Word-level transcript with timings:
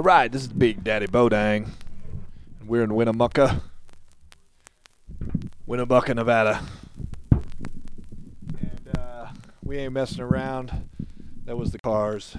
all 0.00 0.04
right. 0.04 0.32
This 0.32 0.40
is 0.40 0.48
Big 0.48 0.82
Daddy 0.82 1.06
Bodang. 1.06 1.68
We're 2.64 2.84
in 2.84 2.94
Winnemucca, 2.94 3.60
Winnemucca, 5.66 6.14
Nevada, 6.14 6.62
and 7.30 8.96
uh, 8.96 9.26
we 9.62 9.76
ain't 9.76 9.92
messing 9.92 10.22
around. 10.22 10.72
That 11.44 11.58
was 11.58 11.72
the 11.72 11.78
Cars, 11.78 12.34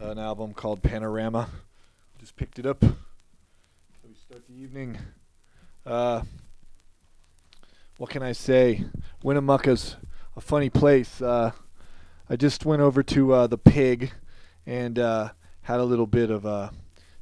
an 0.00 0.18
album 0.18 0.54
called 0.54 0.82
Panorama. 0.82 1.50
Just 2.18 2.34
picked 2.36 2.58
it 2.58 2.64
up. 2.64 2.80
So 2.80 2.88
we 4.08 4.14
start 4.14 4.48
the 4.48 4.54
evening. 4.54 4.96
Uh, 5.84 6.22
what 7.98 8.08
can 8.08 8.22
I 8.22 8.32
say? 8.32 8.86
Winnemucca's 9.22 9.96
a 10.34 10.40
funny 10.40 10.70
place. 10.70 11.20
Uh, 11.20 11.50
I 12.30 12.36
just 12.36 12.64
went 12.64 12.80
over 12.80 13.02
to 13.02 13.34
uh, 13.34 13.46
the 13.48 13.58
Pig 13.58 14.12
and 14.64 14.98
uh, 14.98 15.32
had 15.70 15.78
a 15.78 15.84
little 15.84 16.06
bit 16.06 16.30
of 16.30 16.44
a 16.44 16.72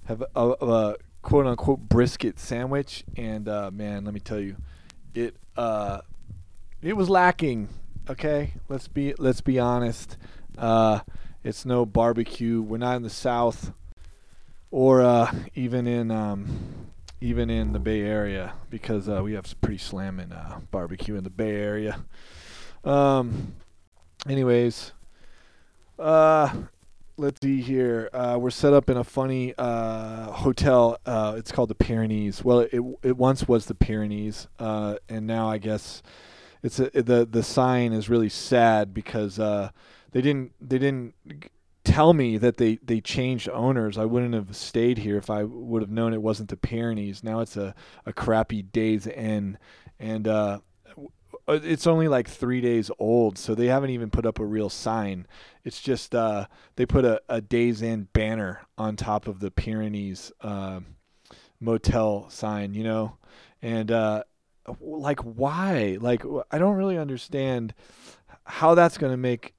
have 0.06 0.22
a, 0.34 0.40
a 0.40 0.96
quote 1.20 1.46
unquote 1.46 1.80
brisket 1.80 2.38
sandwich, 2.38 3.04
and 3.14 3.46
uh, 3.46 3.70
man, 3.70 4.06
let 4.06 4.14
me 4.14 4.20
tell 4.20 4.40
you, 4.40 4.56
it 5.14 5.36
uh, 5.56 6.00
it 6.80 6.96
was 6.96 7.10
lacking. 7.10 7.68
Okay, 8.08 8.54
let's 8.70 8.88
be 8.88 9.14
let's 9.18 9.42
be 9.42 9.58
honest. 9.58 10.16
Uh, 10.56 11.00
it's 11.44 11.66
no 11.66 11.84
barbecue. 11.84 12.62
We're 12.62 12.78
not 12.78 12.96
in 12.96 13.02
the 13.02 13.10
South, 13.10 13.72
or 14.70 15.02
uh, 15.02 15.30
even 15.54 15.86
in 15.86 16.10
um, 16.10 16.88
even 17.20 17.50
in 17.50 17.74
the 17.74 17.78
Bay 17.78 18.00
Area, 18.00 18.54
because 18.70 19.10
uh, 19.10 19.20
we 19.22 19.34
have 19.34 19.46
some 19.46 19.58
pretty 19.60 19.76
slamming 19.78 20.32
uh, 20.32 20.60
barbecue 20.70 21.16
in 21.16 21.24
the 21.24 21.30
Bay 21.30 21.56
Area. 21.56 22.02
Um, 22.82 23.54
anyways, 24.26 24.92
uh, 25.98 26.50
let's 27.18 27.40
see 27.42 27.60
here. 27.60 28.08
Uh, 28.12 28.38
we're 28.40 28.50
set 28.50 28.72
up 28.72 28.88
in 28.88 28.96
a 28.96 29.04
funny 29.04 29.52
uh, 29.58 30.30
hotel. 30.30 30.98
Uh, 31.04 31.34
it's 31.36 31.52
called 31.52 31.68
the 31.68 31.74
Pyrenees. 31.74 32.44
Well, 32.44 32.60
it 32.60 32.80
it 33.02 33.16
once 33.16 33.46
was 33.46 33.66
the 33.66 33.74
Pyrenees, 33.74 34.46
uh, 34.58 34.96
and 35.08 35.26
now 35.26 35.50
I 35.50 35.58
guess 35.58 36.02
it's 36.62 36.78
a, 36.78 36.90
the 36.90 37.26
the 37.30 37.42
sign 37.42 37.92
is 37.92 38.08
really 38.08 38.28
sad 38.28 38.94
because 38.94 39.38
uh, 39.38 39.70
they 40.12 40.22
didn't 40.22 40.52
they 40.60 40.78
didn't 40.78 41.14
tell 41.84 42.14
me 42.14 42.38
that 42.38 42.56
they 42.56 42.76
they 42.82 43.00
changed 43.00 43.48
owners. 43.48 43.98
I 43.98 44.04
wouldn't 44.04 44.34
have 44.34 44.54
stayed 44.56 44.98
here 44.98 45.16
if 45.16 45.28
I 45.28 45.42
would 45.42 45.82
have 45.82 45.90
known 45.90 46.14
it 46.14 46.22
wasn't 46.22 46.48
the 46.48 46.56
Pyrenees. 46.56 47.24
Now 47.24 47.40
it's 47.40 47.56
a 47.56 47.74
a 48.06 48.12
crappy 48.12 48.62
Days 48.62 49.06
Inn, 49.06 49.58
and 49.98 50.28
uh, 50.28 50.60
it's 51.48 51.86
only 51.86 52.08
like 52.08 52.28
three 52.28 52.60
days 52.60 52.90
old, 52.98 53.38
so 53.38 53.54
they 53.54 53.66
haven't 53.66 53.90
even 53.90 54.10
put 54.10 54.26
up 54.26 54.38
a 54.38 54.44
real 54.44 54.68
sign. 54.68 55.26
It's 55.64 55.80
just 55.80 56.14
uh, 56.14 56.46
they 56.76 56.86
put 56.86 57.04
a, 57.04 57.20
a 57.28 57.40
Days 57.40 57.82
Inn 57.82 58.08
banner 58.12 58.62
on 58.76 58.96
top 58.96 59.26
of 59.26 59.40
the 59.40 59.50
Pyrenees 59.50 60.32
uh, 60.40 60.80
motel 61.60 62.28
sign, 62.30 62.74
you 62.74 62.84
know, 62.84 63.16
and 63.62 63.90
uh, 63.90 64.24
like 64.80 65.20
why? 65.20 65.98
Like 66.00 66.22
I 66.50 66.58
don't 66.58 66.76
really 66.76 66.98
understand 66.98 67.74
how 68.44 68.74
that's 68.74 68.98
going 68.98 69.12
to 69.12 69.16
make 69.16 69.54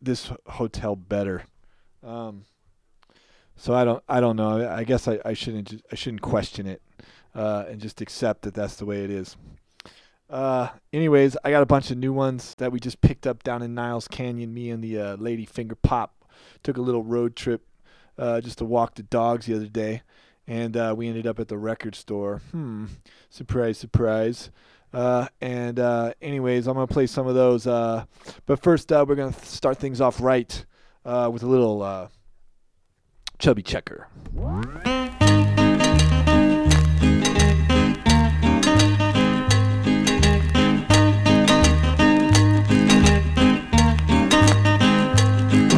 this 0.00 0.30
hotel 0.46 0.96
better. 0.96 1.44
Um, 2.02 2.44
so 3.56 3.74
I 3.74 3.84
don't 3.84 4.02
I 4.08 4.20
don't 4.20 4.36
know. 4.36 4.60
I, 4.60 4.78
I 4.78 4.84
guess 4.84 5.08
I, 5.08 5.20
I 5.24 5.32
shouldn't 5.32 5.82
I 5.90 5.94
shouldn't 5.94 6.22
question 6.22 6.66
it 6.66 6.82
uh, 7.34 7.64
and 7.68 7.80
just 7.80 8.00
accept 8.00 8.42
that 8.42 8.54
that's 8.54 8.76
the 8.76 8.86
way 8.86 9.04
it 9.04 9.10
is. 9.10 9.36
Uh, 10.34 10.68
anyways, 10.92 11.36
I 11.44 11.52
got 11.52 11.62
a 11.62 11.66
bunch 11.66 11.92
of 11.92 11.96
new 11.96 12.12
ones 12.12 12.56
that 12.58 12.72
we 12.72 12.80
just 12.80 13.00
picked 13.00 13.24
up 13.24 13.44
down 13.44 13.62
in 13.62 13.72
Niles 13.72 14.08
Canyon. 14.08 14.52
Me 14.52 14.68
and 14.68 14.82
the 14.82 14.98
uh, 14.98 15.14
lady 15.14 15.46
Finger 15.46 15.76
Pop 15.76 16.24
took 16.64 16.76
a 16.76 16.80
little 16.80 17.04
road 17.04 17.36
trip 17.36 17.64
uh, 18.18 18.40
just 18.40 18.58
to 18.58 18.64
walk 18.64 18.96
the 18.96 19.04
dogs 19.04 19.46
the 19.46 19.54
other 19.54 19.68
day, 19.68 20.02
and 20.48 20.76
uh, 20.76 20.92
we 20.96 21.06
ended 21.06 21.28
up 21.28 21.38
at 21.38 21.46
the 21.46 21.56
record 21.56 21.94
store. 21.94 22.42
Hmm, 22.50 22.86
surprise, 23.30 23.78
surprise. 23.78 24.50
Uh, 24.92 25.28
and 25.40 25.78
uh, 25.78 26.14
anyways, 26.20 26.66
I'm 26.66 26.74
gonna 26.74 26.88
play 26.88 27.06
some 27.06 27.28
of 27.28 27.36
those. 27.36 27.64
Uh, 27.68 28.04
but 28.44 28.60
first, 28.60 28.90
uh, 28.90 29.04
we're 29.06 29.14
gonna 29.14 29.32
start 29.44 29.78
things 29.78 30.00
off 30.00 30.20
right 30.20 30.66
with 31.04 31.44
a 31.44 31.46
little 31.46 32.10
chubby 33.38 33.62
checker. 33.62 34.08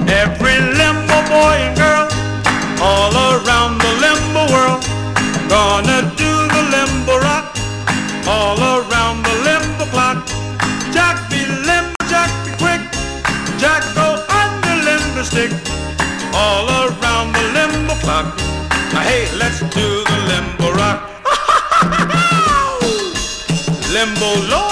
Every 0.08 0.58
limbo 0.60 1.18
boy 1.26 1.56
and 1.66 1.76
girl 1.76 2.08
all 2.80 3.12
around 3.12 3.78
the 3.78 3.92
limbo 4.04 4.46
world 4.52 4.82
gonna 5.48 6.02
do 6.16 6.32
the 6.54 6.62
limbo 6.74 7.18
rock 7.18 7.56
all 8.26 8.58
around 8.58 9.22
the 9.24 9.34
limbo 9.48 9.84
clock. 9.90 10.18
Jack 10.92 11.16
be 11.30 11.44
limbo, 11.66 11.94
Jack 12.08 12.30
be 12.44 12.50
quick, 12.62 12.80
Jack 13.58 13.82
go 13.94 14.06
under 14.30 14.76
limbo 14.86 15.22
stick 15.22 15.52
all 16.34 16.68
around 16.68 17.32
the 17.32 17.42
limbo 17.56 17.94
clock. 18.04 18.26
Now, 18.92 19.02
hey, 19.02 19.26
let's 19.38 19.60
do 19.60 20.04
the 20.10 20.18
limbo 20.30 20.72
rock. 20.72 21.00
limbo 23.92 24.30
lower 24.50 24.65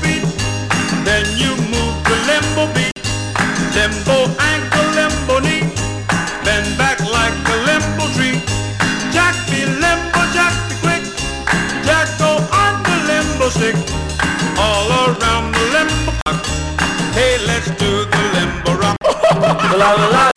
feet, 0.00 0.24
then 1.04 1.24
you 1.36 1.52
move 1.72 1.94
the 2.08 2.16
limbo 2.28 2.64
beat. 2.74 2.92
Limbo 3.74 4.30
ankle, 4.38 4.88
limbo 4.98 5.40
knee, 5.40 5.64
bend 6.44 6.68
back 6.78 7.00
like 7.00 7.34
a 7.54 7.56
limbo 7.68 8.04
tree. 8.14 8.38
Jack 9.12 9.34
be 9.50 9.66
limbo, 9.66 10.20
Jack 10.32 10.54
be 10.68 10.74
quick, 10.84 11.04
Jack 11.84 12.08
go 12.18 12.38
on 12.62 12.74
the 12.86 12.96
limbo 13.10 13.48
stick, 13.50 13.76
all 14.58 14.88
around 15.04 15.52
the 15.52 15.64
limbo 15.74 16.12
clock. 16.22 16.44
Hey, 17.14 17.38
let's 17.46 17.68
do 17.80 18.04
the 18.12 18.22
limbo 18.34 18.72
rock. 18.80 20.28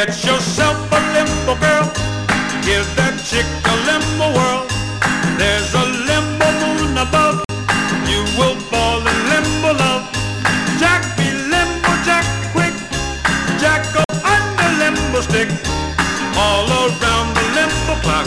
Get 0.00 0.16
yourself 0.24 0.80
a 0.92 1.00
limbo 1.12 1.54
girl. 1.60 1.84
Give 2.64 2.88
that 2.96 3.20
chick 3.20 3.44
a 3.68 3.74
limbo 3.84 4.32
whirl. 4.32 4.64
There's 5.36 5.68
a 5.74 5.84
limbo 6.08 6.48
moon 6.62 6.96
above. 6.96 7.44
You 8.08 8.24
will 8.40 8.56
fall 8.72 9.04
in 9.04 9.18
limbo 9.28 9.76
love. 9.76 10.08
Jack 10.80 11.04
be 11.20 11.28
limbo, 11.52 11.92
Jack 12.00 12.24
quick. 12.56 12.72
Jack 13.60 13.84
go 13.92 14.00
under 14.24 14.68
limbo 14.80 15.20
stick. 15.20 15.52
All 16.40 16.64
around 16.70 17.36
the 17.36 17.44
limbo 17.58 18.00
clock. 18.00 18.24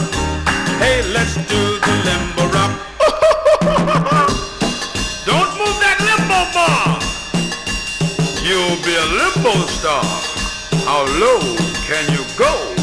Hey, 0.78 1.02
let's 1.10 1.34
do 1.50 1.60
the 1.82 1.94
limbo 2.06 2.54
rock. 2.54 2.70
Don't 5.26 5.50
move 5.58 5.74
that 5.82 5.98
limbo 6.06 6.38
bar. 6.54 7.02
You'll 8.46 8.78
be 8.86 8.94
a 8.94 9.06
limbo 9.18 9.58
star. 9.66 10.33
How 10.86 11.02
low 11.18 11.40
can 11.86 12.12
you 12.12 12.24
go? 12.36 12.73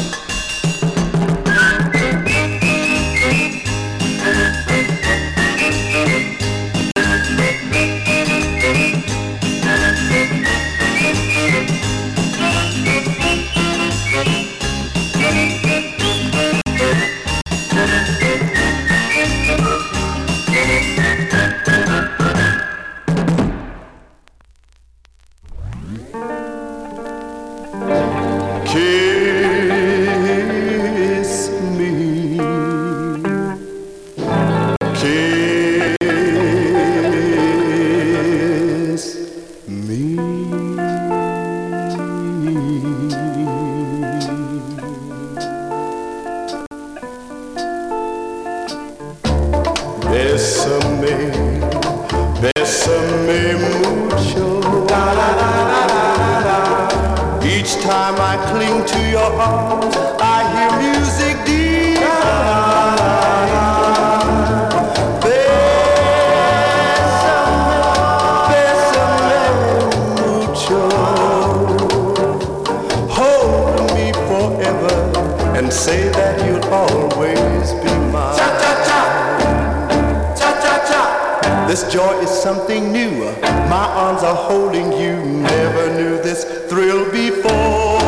This 81.72 81.90
joy 81.90 82.18
is 82.20 82.28
something 82.28 82.92
new. 82.92 83.24
My 83.72 83.88
arms 84.04 84.22
are 84.22 84.36
holding 84.36 84.92
you. 84.92 85.16
Never 85.40 85.94
knew 85.94 86.18
this 86.22 86.44
thrill 86.68 87.10
before. 87.10 87.98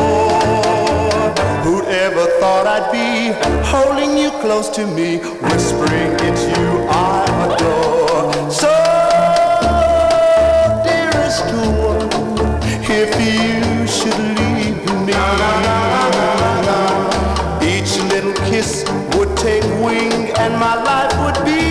Who'd 1.63 1.85
ever 1.85 2.27
thought? 2.39 2.67
I'd 2.67 2.91
be 2.91 3.33
holding 3.65 4.19
you 4.19 4.29
close 4.43 4.69
to 4.75 4.85
me, 4.85 5.17
whispering 5.17 6.11
it's 6.27 6.43
you 6.45 6.85
I 6.91 7.25
adore. 7.45 8.51
So, 8.51 8.69
dearest 10.85 11.45
one, 11.81 12.05
if 12.85 13.09
you 13.17 13.87
should 13.87 14.19
leave 14.37 14.77
me, 15.07 15.15
each 17.65 17.97
little 18.13 18.35
kiss 18.45 18.85
would 19.17 19.35
take 19.37 19.63
wing 19.83 20.13
and 20.37 20.53
my 20.53 20.75
life 20.83 21.13
would 21.25 21.43
be 21.43 21.64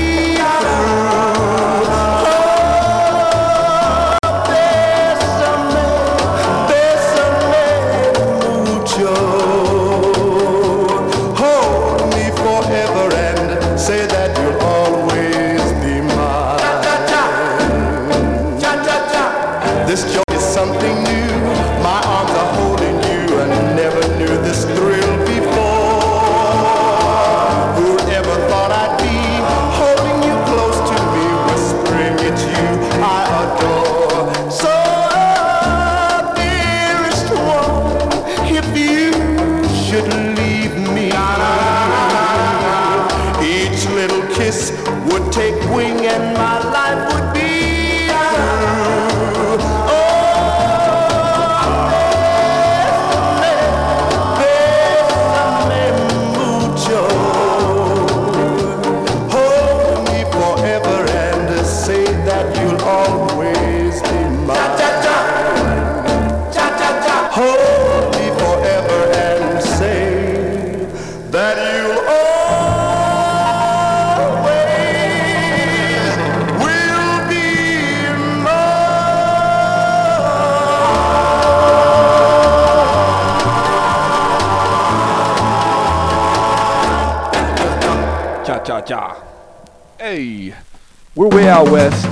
way 91.45 91.51
out 91.51 91.71
west. 91.71 92.07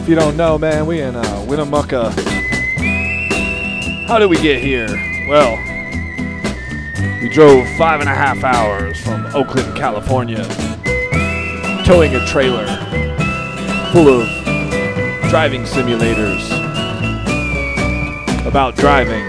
If 0.00 0.08
you 0.08 0.14
don't 0.14 0.34
know, 0.34 0.56
man, 0.56 0.86
we 0.86 1.02
in 1.02 1.14
uh, 1.14 1.44
Winnemucca. 1.46 2.10
How 4.08 4.18
did 4.18 4.30
we 4.30 4.40
get 4.40 4.62
here? 4.62 4.88
Well, 5.28 5.56
we 7.20 7.28
drove 7.28 7.66
five 7.76 8.00
and 8.00 8.08
a 8.08 8.14
half 8.14 8.42
hours 8.44 8.98
from 9.02 9.26
Oakland, 9.34 9.76
California, 9.76 10.44
towing 11.84 12.14
a 12.14 12.24
trailer 12.26 12.66
full 13.92 14.08
of 14.08 14.26
driving 15.28 15.64
simulators 15.64 16.48
about 18.46 18.74
driving. 18.76 19.26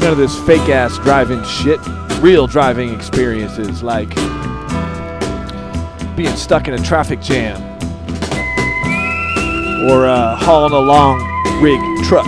None 0.00 0.12
of 0.12 0.18
this 0.18 0.38
fake 0.46 0.68
ass 0.68 0.96
driving 0.98 1.42
shit. 1.42 1.80
Real 2.20 2.46
driving 2.46 2.94
experiences 2.94 3.82
like 3.82 4.14
stuck 6.44 6.68
in 6.68 6.74
a 6.74 6.78
traffic 6.78 7.22
jam 7.22 7.58
or 9.88 10.04
uh, 10.04 10.36
hauling 10.36 10.74
a 10.74 10.78
long 10.78 11.16
rig 11.62 11.80
truck. 12.04 12.26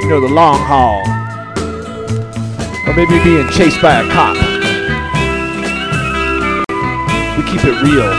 You 0.00 0.08
know, 0.08 0.22
the 0.22 0.32
long 0.32 0.58
haul. 0.58 1.02
Or 2.88 2.94
maybe 2.96 3.22
being 3.22 3.46
chased 3.50 3.82
by 3.82 4.00
a 4.00 4.10
cop. 4.10 4.36
We 7.36 7.44
keep 7.44 7.62
it 7.62 7.82
real. 7.82 8.10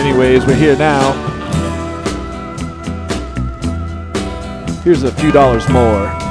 Anyways, 0.00 0.46
we're 0.46 0.54
here 0.54 0.76
now. 0.78 1.12
Here's 4.82 5.02
a 5.02 5.12
few 5.12 5.32
dollars 5.32 5.68
more. 5.68 6.21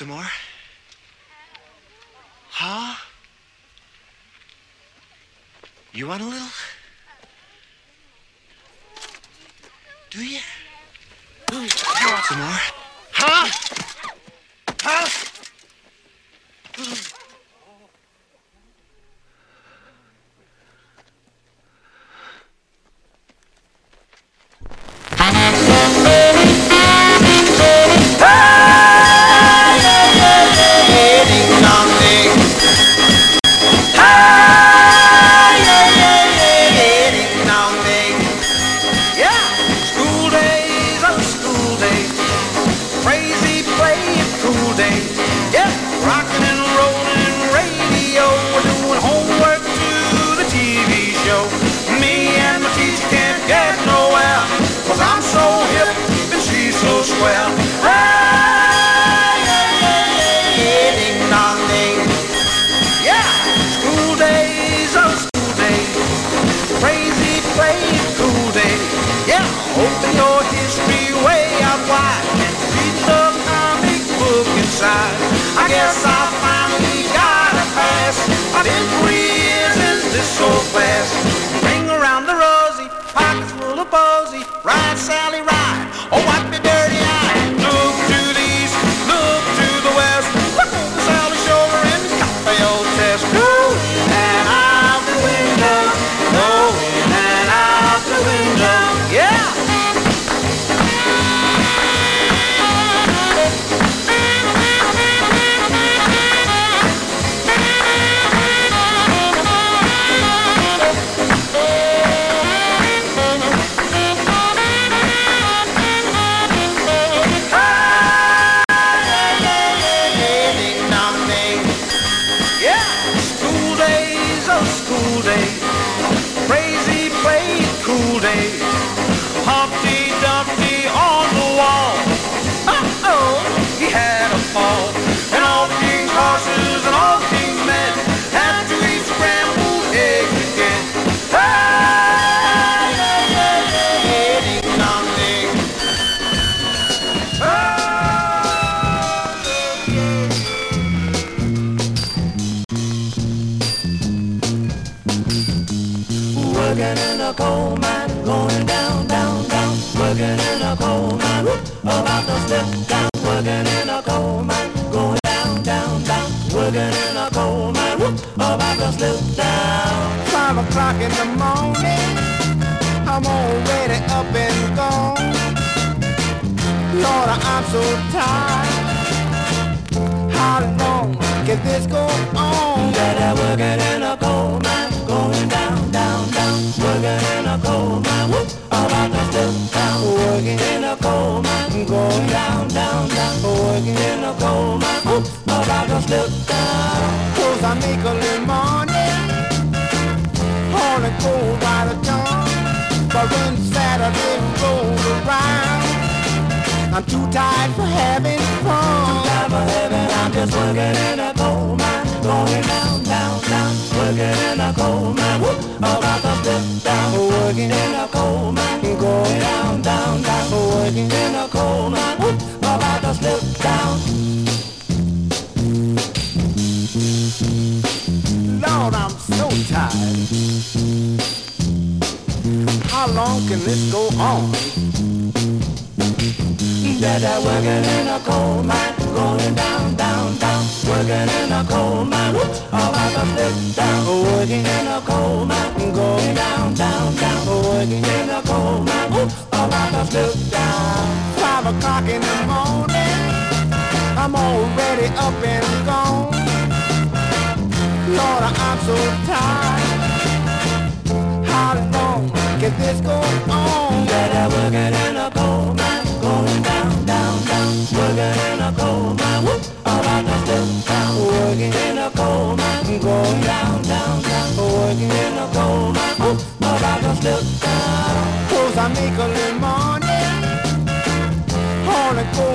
Some 0.00 0.08
more? 0.08 0.29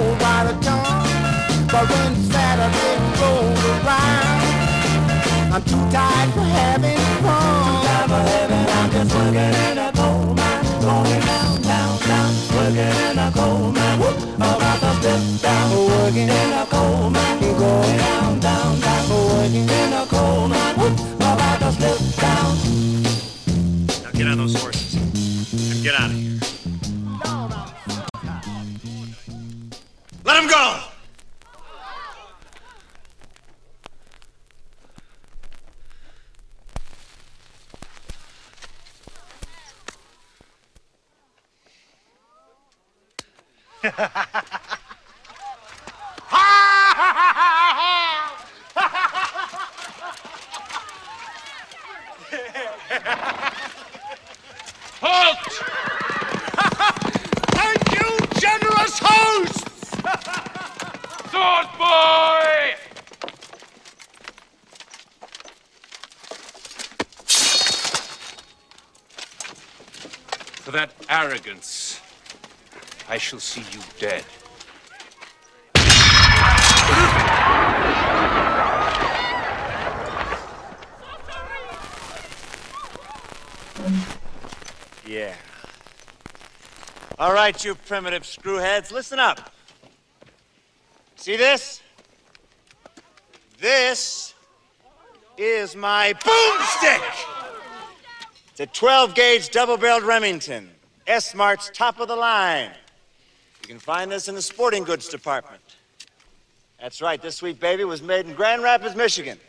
Only 0.05 0.19
by 0.19 0.43
the 0.45 0.53
ton. 0.61 1.07
But 1.71 1.89
when 1.89 2.15
Saturday 2.31 2.95
rolls 3.19 3.63
around, 3.73 4.41
I'm 5.53 5.63
too 5.63 5.83
tired 5.91 6.31
for 6.33 6.41
having 6.41 6.97
fun. 7.23 8.07
For 8.09 8.21
having, 8.31 8.65
I'm 8.77 8.89
just 8.91 9.15
working 9.15 9.53
in 9.65 9.77
a 9.77 9.91
coal 9.93 10.33
mine, 10.33 10.63
going 10.81 11.21
down, 11.21 11.61
down, 11.61 11.99
down. 12.09 12.31
Working 12.55 12.93
in 13.07 13.19
a 13.19 13.31
coal 13.33 13.71
mine, 13.71 13.99
about 14.35 14.79
to 14.79 14.91
slip 15.01 15.41
down. 15.41 15.69
Working 15.87 16.29
in 16.29 16.53
a 16.53 16.65
coal 16.69 17.09
mine, 17.09 17.39
going 17.39 17.97
down, 17.97 18.39
down, 18.39 18.79
down. 18.79 19.09
Working 19.09 19.69
in 19.69 19.93
a 19.93 20.05
coal 20.05 20.47
mine, 20.47 20.75
about 21.15 21.59
to 21.59 21.71
slip 21.77 21.99
down. 22.21 22.51
Now 24.03 24.11
get 24.11 24.27
on 24.27 24.37
those 24.37 24.61
horses 24.61 24.95
and 24.95 25.83
get 25.83 25.95
out 25.99 26.11
of 26.11 26.15
here. 26.15 26.34
Let 30.35 30.43
him 30.43 30.49
go! 30.49 30.79
Ha 43.81 43.89
ha 43.91 44.07
ha 44.07 44.27
ha! 44.41 44.61
Arrogance, 71.45 72.01
I 73.07 73.17
shall 73.17 73.39
see 73.39 73.61
you 73.71 73.81
dead. 73.99 74.23
Yeah. 85.07 85.35
All 87.19 87.33
right, 87.33 87.63
you 87.63 87.75
primitive 87.75 88.23
screwheads, 88.23 88.91
listen 88.91 89.19
up. 89.19 89.53
See 91.15 91.37
this? 91.37 91.81
This 93.59 94.33
is 95.37 95.75
my 95.75 96.13
boomstick. 96.13 97.03
It's 98.51 98.59
a 98.59 98.65
12 98.65 99.15
gauge 99.15 99.49
double 99.49 99.77
barreled 99.77 100.03
Remington, 100.03 100.74
S 101.07 101.35
Mart's 101.35 101.69
top 101.73 101.99
of 101.99 102.07
the 102.07 102.15
line. 102.15 102.71
You 103.61 103.67
can 103.67 103.79
find 103.79 104.11
this 104.11 104.27
in 104.27 104.35
the 104.35 104.41
sporting 104.41 104.83
goods 104.83 105.07
department. 105.07 105.61
That's 106.79 107.01
right, 107.01 107.21
this 107.21 107.35
sweet 107.35 107.59
baby 107.59 107.83
was 107.83 108.01
made 108.01 108.25
in 108.25 108.33
Grand 108.33 108.63
Rapids, 108.63 108.95
Michigan. 108.95 109.39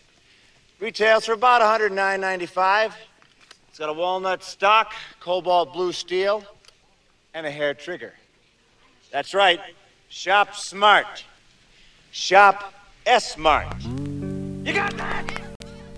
Retails 0.80 1.26
for 1.26 1.32
about 1.32 1.62
$109.95. 1.62 2.92
It's 3.68 3.78
got 3.78 3.88
a 3.88 3.92
walnut 3.92 4.42
stock, 4.42 4.94
cobalt 5.20 5.72
blue 5.72 5.92
steel, 5.92 6.44
and 7.34 7.46
a 7.46 7.50
hair 7.50 7.74
trigger. 7.74 8.14
That's 9.10 9.34
right. 9.34 9.60
Shop 10.08 10.54
smart. 10.54 11.24
Shop 12.12 12.72
Smart. 13.18 13.72
You 13.84 14.72
got 14.72 14.96
that? 14.96 15.24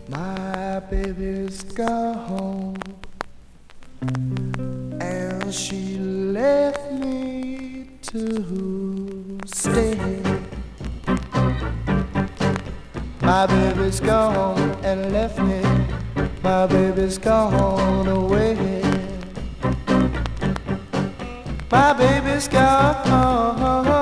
My 0.09 0.79
baby's 0.91 1.63
gone, 1.63 2.77
and 2.77 2.78
left 6.39 6.93
me 6.93 7.89
to 8.01 9.39
stay. 9.45 9.99
My 13.23 13.45
baby's 13.47 13.99
gone 13.99 14.77
and 14.85 15.13
left 15.13 15.41
me. 15.41 15.61
My 16.45 16.65
baby's 16.69 17.19
gone 17.19 18.07
away. 18.07 18.55
My 21.73 21.93
baby's 21.93 22.47
gone, 22.47 23.99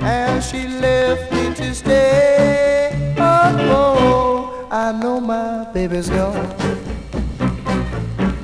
and 0.00 0.44
she 0.44 0.68
left 0.86 1.32
me 1.32 1.52
to 1.54 1.74
stay. 1.74 3.14
Oh, 3.18 3.56
oh, 3.80 4.68
I 4.70 4.92
know 4.92 5.18
my 5.18 5.66
baby's 5.72 6.08
gone. 6.08 6.54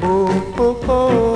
Oh, 0.02 0.54
oh, 0.58 0.80
oh, 0.88 1.35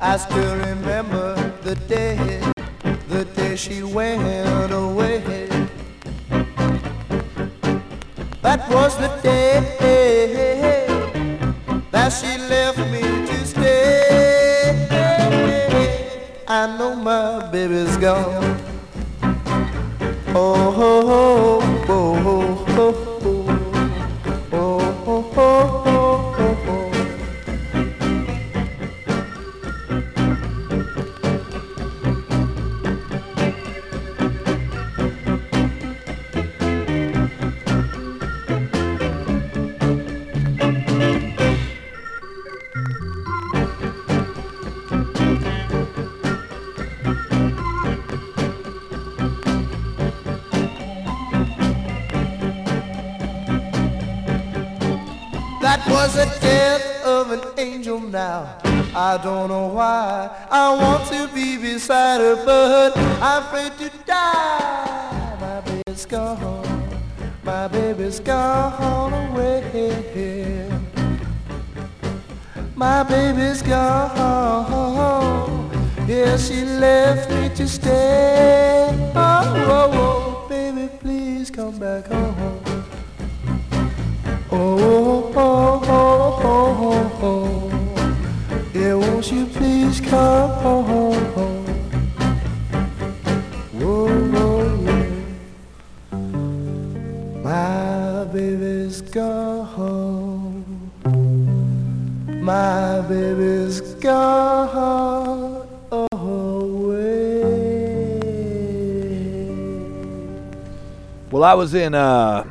I 0.00 0.16
still 0.16 0.56
remember 0.56 1.34
the 1.62 1.74
day, 1.74 2.40
the 3.08 3.24
day 3.24 3.56
she 3.56 3.82
went 3.82 4.72
away. 4.72 5.48
That 8.42 8.68
was 8.70 8.96
the 8.96 9.08
day 9.22 10.86
that 11.90 12.10
she 12.10 12.38
left 12.48 12.78
me 12.78 13.00
to 13.26 13.44
stay. 13.44 14.86
I 16.46 16.78
know 16.78 16.94
my 16.94 17.50
baby's 17.50 17.96
gone. 17.96 18.56
Oh, 20.28 20.74
oh, 20.76 21.02
oh, 21.10 21.84
oh, 21.88 22.22
oh. 22.24 22.67
The 56.18 56.26
death 56.40 57.04
of 57.04 57.30
an 57.30 57.40
angel 57.58 58.00
now. 58.00 58.58
I 58.92 59.20
don't 59.22 59.48
know 59.50 59.68
why. 59.68 60.28
I 60.50 60.74
want 60.74 61.06
to 61.12 61.32
be 61.32 61.56
beside 61.56 62.20
her, 62.20 62.34
but 62.44 62.96
I'm 63.22 63.44
afraid 63.44 63.78
to 63.78 63.88
die. 64.04 65.36
My 65.40 65.60
baby's 65.60 66.06
gone. 66.06 66.82
My 67.44 67.68
baby's 67.68 68.18
gone 68.18 69.12
away. 69.30 70.68
My 72.74 73.04
baby's 73.04 73.62
gone. 73.62 74.18
Yeah, 76.08 76.36
she 76.36 76.64
left 76.64 77.30
me 77.30 77.48
to 77.54 77.68
stay. 77.68 78.88
Oh, 79.14 79.54
oh, 79.68 79.90
oh, 80.02 80.48
baby, 80.48 80.88
please 80.98 81.48
come 81.48 81.78
back 81.78 82.08
home. 82.08 82.60
Oh, 84.50 84.78
oh, 84.80 85.32
oh, 85.36 85.67
Well, 111.30 111.44
I 111.44 111.54
was 111.54 111.74
in. 111.74 111.94
Uh, 111.94 112.48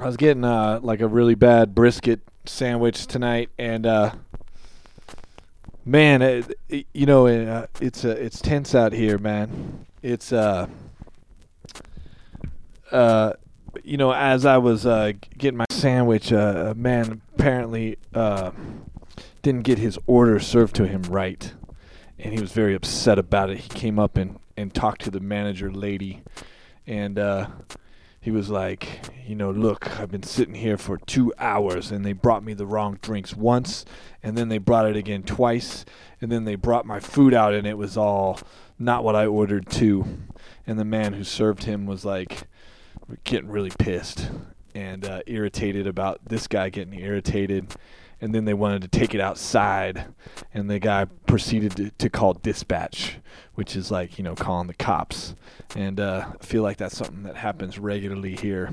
I 0.00 0.06
was 0.06 0.16
getting 0.16 0.44
uh, 0.44 0.80
like 0.82 1.00
a 1.00 1.08
really 1.08 1.34
bad 1.34 1.74
brisket 1.74 2.20
sandwich 2.44 3.06
tonight, 3.06 3.50
and 3.58 3.84
uh, 3.84 4.12
man, 5.86 6.20
it, 6.20 6.58
it- 6.68 6.86
you 6.92 7.06
know, 7.06 7.26
uh, 7.28 7.66
it's 7.80 8.04
uh, 8.04 8.08
it's 8.10 8.40
tense 8.42 8.74
out 8.74 8.92
here, 8.92 9.16
man. 9.16 9.86
It's 10.02 10.32
uh, 10.32 10.66
uh, 12.92 13.32
you 13.84 13.96
know, 13.96 14.12
as 14.12 14.44
I 14.46 14.58
was 14.58 14.84
uh, 14.86 15.12
getting 15.38 15.56
my 15.58 15.66
sandwich, 15.70 16.32
uh, 16.32 16.68
a 16.70 16.74
man 16.74 17.20
apparently 17.34 17.98
uh, 18.14 18.50
didn't 19.42 19.62
get 19.62 19.78
his 19.78 19.98
order 20.06 20.38
served 20.40 20.74
to 20.76 20.86
him 20.86 21.02
right, 21.04 21.52
and 22.18 22.34
he 22.34 22.40
was 22.40 22.52
very 22.52 22.74
upset 22.74 23.18
about 23.18 23.50
it. 23.50 23.58
He 23.58 23.68
came 23.68 23.98
up 23.98 24.16
and 24.16 24.38
and 24.56 24.72
talked 24.74 25.02
to 25.02 25.10
the 25.10 25.20
manager 25.20 25.70
lady, 25.70 26.22
and 26.86 27.18
uh, 27.18 27.48
he 28.26 28.32
was 28.32 28.50
like, 28.50 29.02
you 29.24 29.36
know, 29.36 29.52
look, 29.52 30.00
I've 30.00 30.10
been 30.10 30.24
sitting 30.24 30.56
here 30.56 30.76
for 30.76 30.98
two 30.98 31.32
hours 31.38 31.92
and 31.92 32.04
they 32.04 32.12
brought 32.12 32.42
me 32.42 32.54
the 32.54 32.66
wrong 32.66 32.98
drinks 33.00 33.36
once 33.36 33.84
and 34.20 34.36
then 34.36 34.48
they 34.48 34.58
brought 34.58 34.84
it 34.86 34.96
again 34.96 35.22
twice 35.22 35.84
and 36.20 36.32
then 36.32 36.42
they 36.42 36.56
brought 36.56 36.84
my 36.84 36.98
food 36.98 37.32
out 37.32 37.54
and 37.54 37.68
it 37.68 37.78
was 37.78 37.96
all 37.96 38.40
not 38.80 39.04
what 39.04 39.14
I 39.14 39.26
ordered 39.26 39.70
too. 39.70 40.18
And 40.66 40.76
the 40.76 40.84
man 40.84 41.12
who 41.12 41.22
served 41.22 41.62
him 41.62 41.86
was 41.86 42.04
like 42.04 42.48
getting 43.22 43.48
really 43.48 43.70
pissed 43.78 44.28
and 44.74 45.04
uh, 45.04 45.20
irritated 45.28 45.86
about 45.86 46.18
this 46.26 46.48
guy 46.48 46.68
getting 46.68 46.98
irritated. 46.98 47.76
And 48.20 48.34
then 48.34 48.46
they 48.46 48.54
wanted 48.54 48.80
to 48.82 48.88
take 48.88 49.14
it 49.14 49.20
outside, 49.20 50.06
and 50.54 50.70
the 50.70 50.78
guy 50.78 51.04
proceeded 51.26 51.76
to, 51.76 51.90
to 51.90 52.08
call 52.08 52.32
dispatch, 52.32 53.18
which 53.54 53.76
is 53.76 53.90
like 53.90 54.16
you 54.16 54.24
know 54.24 54.34
calling 54.34 54.68
the 54.68 54.74
cops. 54.74 55.34
And 55.74 56.00
uh, 56.00 56.26
I 56.40 56.44
feel 56.44 56.62
like 56.62 56.78
that's 56.78 56.96
something 56.96 57.24
that 57.24 57.36
happens 57.36 57.78
regularly 57.78 58.34
here 58.34 58.72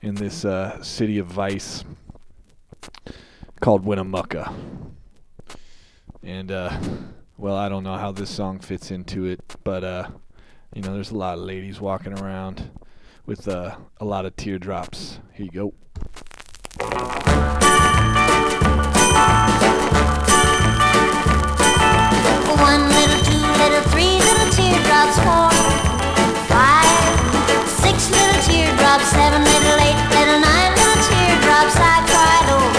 in 0.00 0.14
this 0.14 0.44
uh, 0.44 0.80
city 0.82 1.18
of 1.18 1.26
vice 1.26 1.84
called 3.60 3.84
Winnemucca. 3.84 4.52
And 6.22 6.52
uh, 6.52 6.78
well, 7.36 7.56
I 7.56 7.68
don't 7.68 7.82
know 7.82 7.96
how 7.96 8.12
this 8.12 8.30
song 8.30 8.60
fits 8.60 8.92
into 8.92 9.24
it, 9.24 9.40
but 9.64 9.82
uh, 9.82 10.08
you 10.74 10.82
know, 10.82 10.94
there's 10.94 11.10
a 11.10 11.16
lot 11.16 11.38
of 11.38 11.44
ladies 11.44 11.80
walking 11.80 12.18
around 12.18 12.70
with 13.26 13.48
uh, 13.48 13.76
a 13.98 14.04
lot 14.04 14.26
of 14.26 14.36
teardrops. 14.36 15.18
Here 15.32 15.46
you 15.46 15.72
go. 16.78 17.60
Seven 29.12 29.44
little, 29.44 29.78
eight 29.80 30.00
little, 30.14 30.40
nine 30.40 30.72
little 30.74 31.02
teardrops. 31.06 31.76
I 31.76 31.96
cried 32.08 32.48
over 32.54 32.71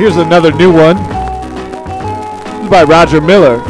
Here's 0.00 0.16
another 0.16 0.50
new 0.52 0.72
one. 0.72 0.96
This 0.96 2.64
is 2.64 2.70
by 2.70 2.84
Roger 2.84 3.20
Miller. 3.20 3.69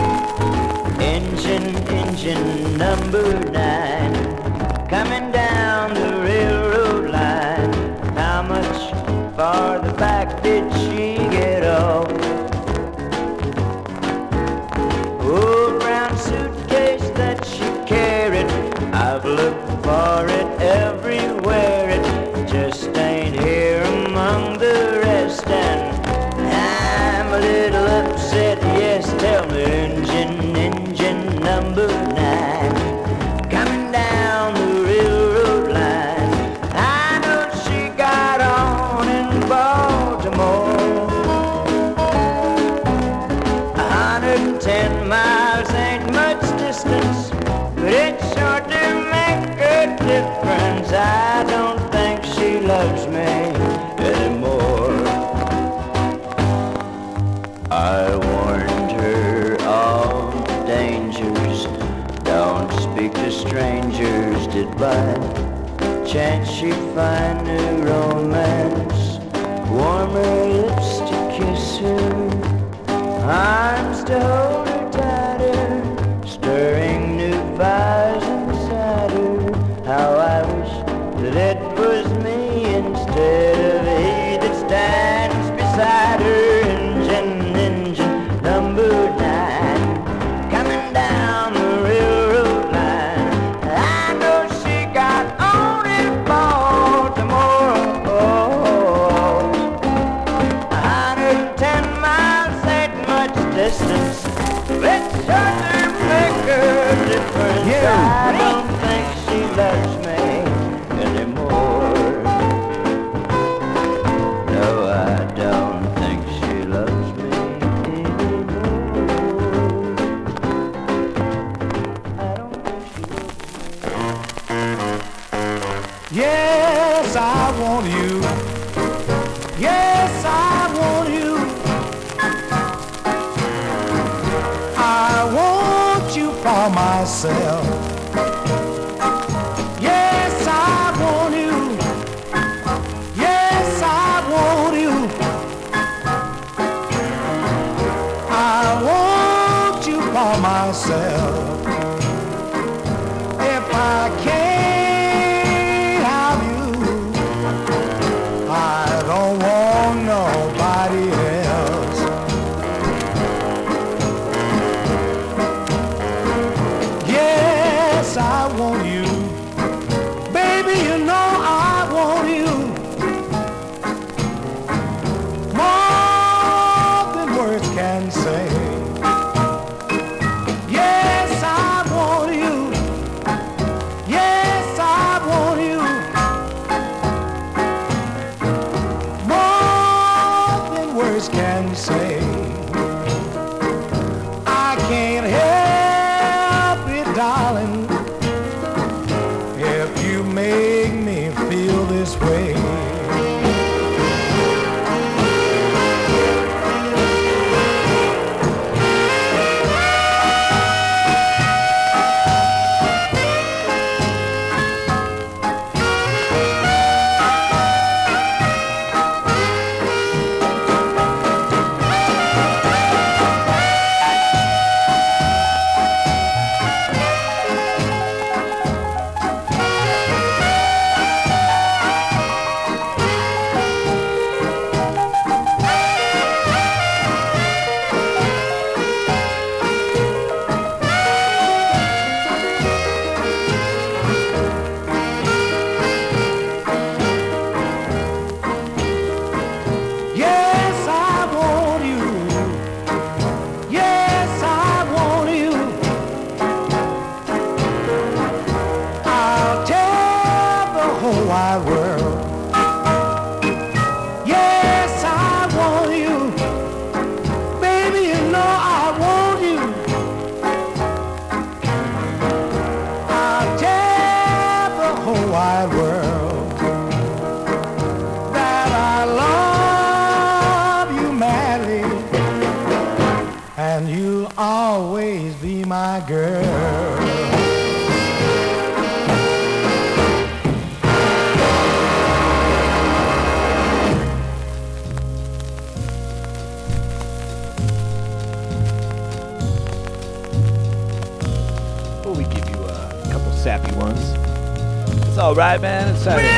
Man. 305.60 305.94
It's 305.94 306.02
Saturday. 306.04 306.28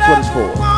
That's 0.00 0.34
what 0.34 0.46
it's 0.46 0.56
for. 0.56 0.71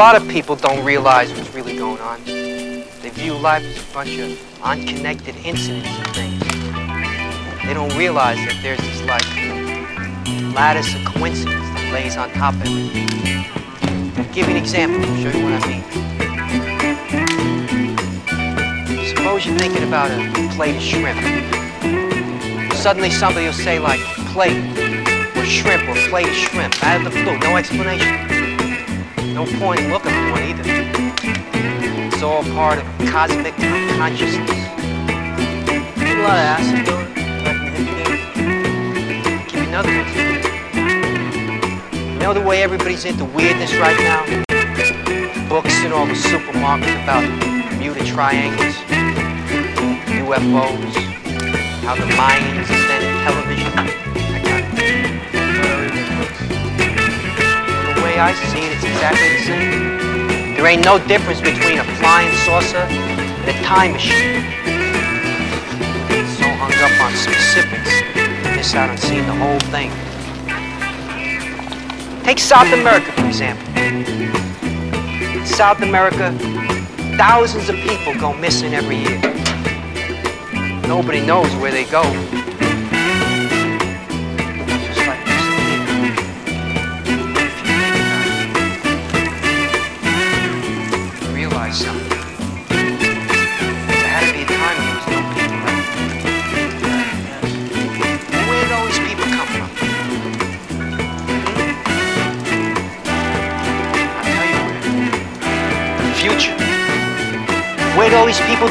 Lot 0.00 0.16
of 0.16 0.26
people 0.30 0.56
don't 0.56 0.82
realize 0.82 1.30
what's 1.34 1.52
really 1.54 1.76
going 1.76 2.00
on. 2.00 2.24
They 2.24 3.10
view 3.12 3.34
life 3.34 3.62
as 3.62 3.76
a 3.76 3.92
bunch 3.92 4.16
of 4.16 4.62
unconnected 4.62 5.36
incidents 5.44 5.90
and 5.90 6.06
things. 6.14 6.40
They 7.66 7.74
don't 7.74 7.94
realize 7.98 8.38
that 8.38 8.58
there's 8.62 8.78
this 8.78 9.02
like 9.02 9.26
lattice 10.54 10.94
of 10.94 11.04
coincidence 11.04 11.66
that 11.74 11.92
lays 11.92 12.16
on 12.16 12.30
top 12.30 12.54
of 12.54 12.62
everything. 12.62 13.08
Give 14.32 14.48
you 14.48 14.54
an 14.54 14.56
example, 14.56 15.02
show 15.20 15.36
you 15.36 15.44
what 15.44 15.62
I 15.62 15.68
mean. 15.68 15.84
Suppose 19.06 19.44
you're 19.44 19.58
thinking 19.58 19.86
about 19.86 20.10
a 20.10 20.48
plate 20.54 20.76
of 20.76 20.82
shrimp. 20.82 21.20
Suddenly 22.72 23.10
somebody 23.10 23.44
will 23.44 23.52
say 23.52 23.78
like 23.78 24.00
plate 24.32 24.56
or 25.36 25.44
shrimp 25.44 25.86
or 25.90 25.94
plate 26.08 26.26
of 26.26 26.34
shrimp 26.34 26.82
out 26.82 27.04
of 27.04 27.12
the 27.12 27.22
blue, 27.22 27.38
no 27.40 27.58
explanation. 27.58 28.29
No 29.40 29.46
point 29.58 29.80
in 29.80 29.88
looking 29.90 30.12
for 30.12 30.32
one 30.32 30.42
either. 30.42 30.62
It's 32.12 32.22
all 32.22 32.42
part 32.52 32.78
of 32.78 32.84
cosmic 33.08 33.54
consciousness. 33.96 34.50
A 34.50 36.20
lot 36.20 36.36
of 36.36 36.44
acid 36.44 36.80
another 39.66 39.92
one. 39.96 40.08
You 42.12 42.18
know 42.18 42.34
the 42.34 42.42
way 42.42 42.62
everybody's 42.62 43.06
into 43.06 43.24
weirdness 43.24 43.74
right 43.76 43.98
now? 44.00 44.26
Books 45.48 45.84
in 45.84 45.92
all 45.92 46.04
the 46.04 46.12
supermarkets 46.12 47.02
about 47.02 47.24
Bermuda 47.70 48.04
triangles, 48.04 48.74
UFOs, 50.20 50.94
how 51.80 51.94
the 51.94 52.04
Mayans 52.12 52.89
I 58.20 58.34
see 58.34 58.58
it, 58.58 58.72
it's 58.76 58.84
exactly 58.84 59.28
the 59.32 59.42
same. 59.44 60.54
There 60.54 60.66
ain't 60.66 60.84
no 60.84 60.98
difference 61.08 61.40
between 61.40 61.78
a 61.78 61.84
flying 61.96 62.30
saucer 62.44 62.76
and 62.76 63.48
a 63.48 63.62
time 63.64 63.92
machine. 63.92 64.44
So 66.36 66.44
hung 66.60 66.76
up 66.84 67.00
on 67.00 67.12
specifics, 67.16 67.90
you 68.44 68.56
miss 68.56 68.74
out 68.74 68.90
on 68.90 68.98
seeing 68.98 69.24
the 69.24 69.32
whole 69.32 69.58
thing. 69.72 69.90
Take 72.22 72.38
South 72.38 72.70
America, 72.74 73.10
for 73.12 73.24
example. 73.24 73.66
South 75.46 75.80
America, 75.80 76.30
thousands 77.16 77.70
of 77.70 77.76
people 77.76 78.14
go 78.20 78.34
missing 78.34 78.74
every 78.74 78.96
year. 78.96 79.18
Nobody 80.86 81.24
knows 81.24 81.54
where 81.56 81.70
they 81.70 81.84
go. 81.84 82.02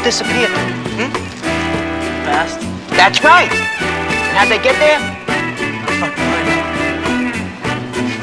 Disappear? 0.10 0.50
Hmm? 0.98 1.14
Fast. 2.26 2.58
That's 2.98 3.24
right. 3.24 3.46
And 3.46 4.34
how'd 4.34 4.50
they 4.50 4.58
get 4.58 4.74
there? 4.82 4.98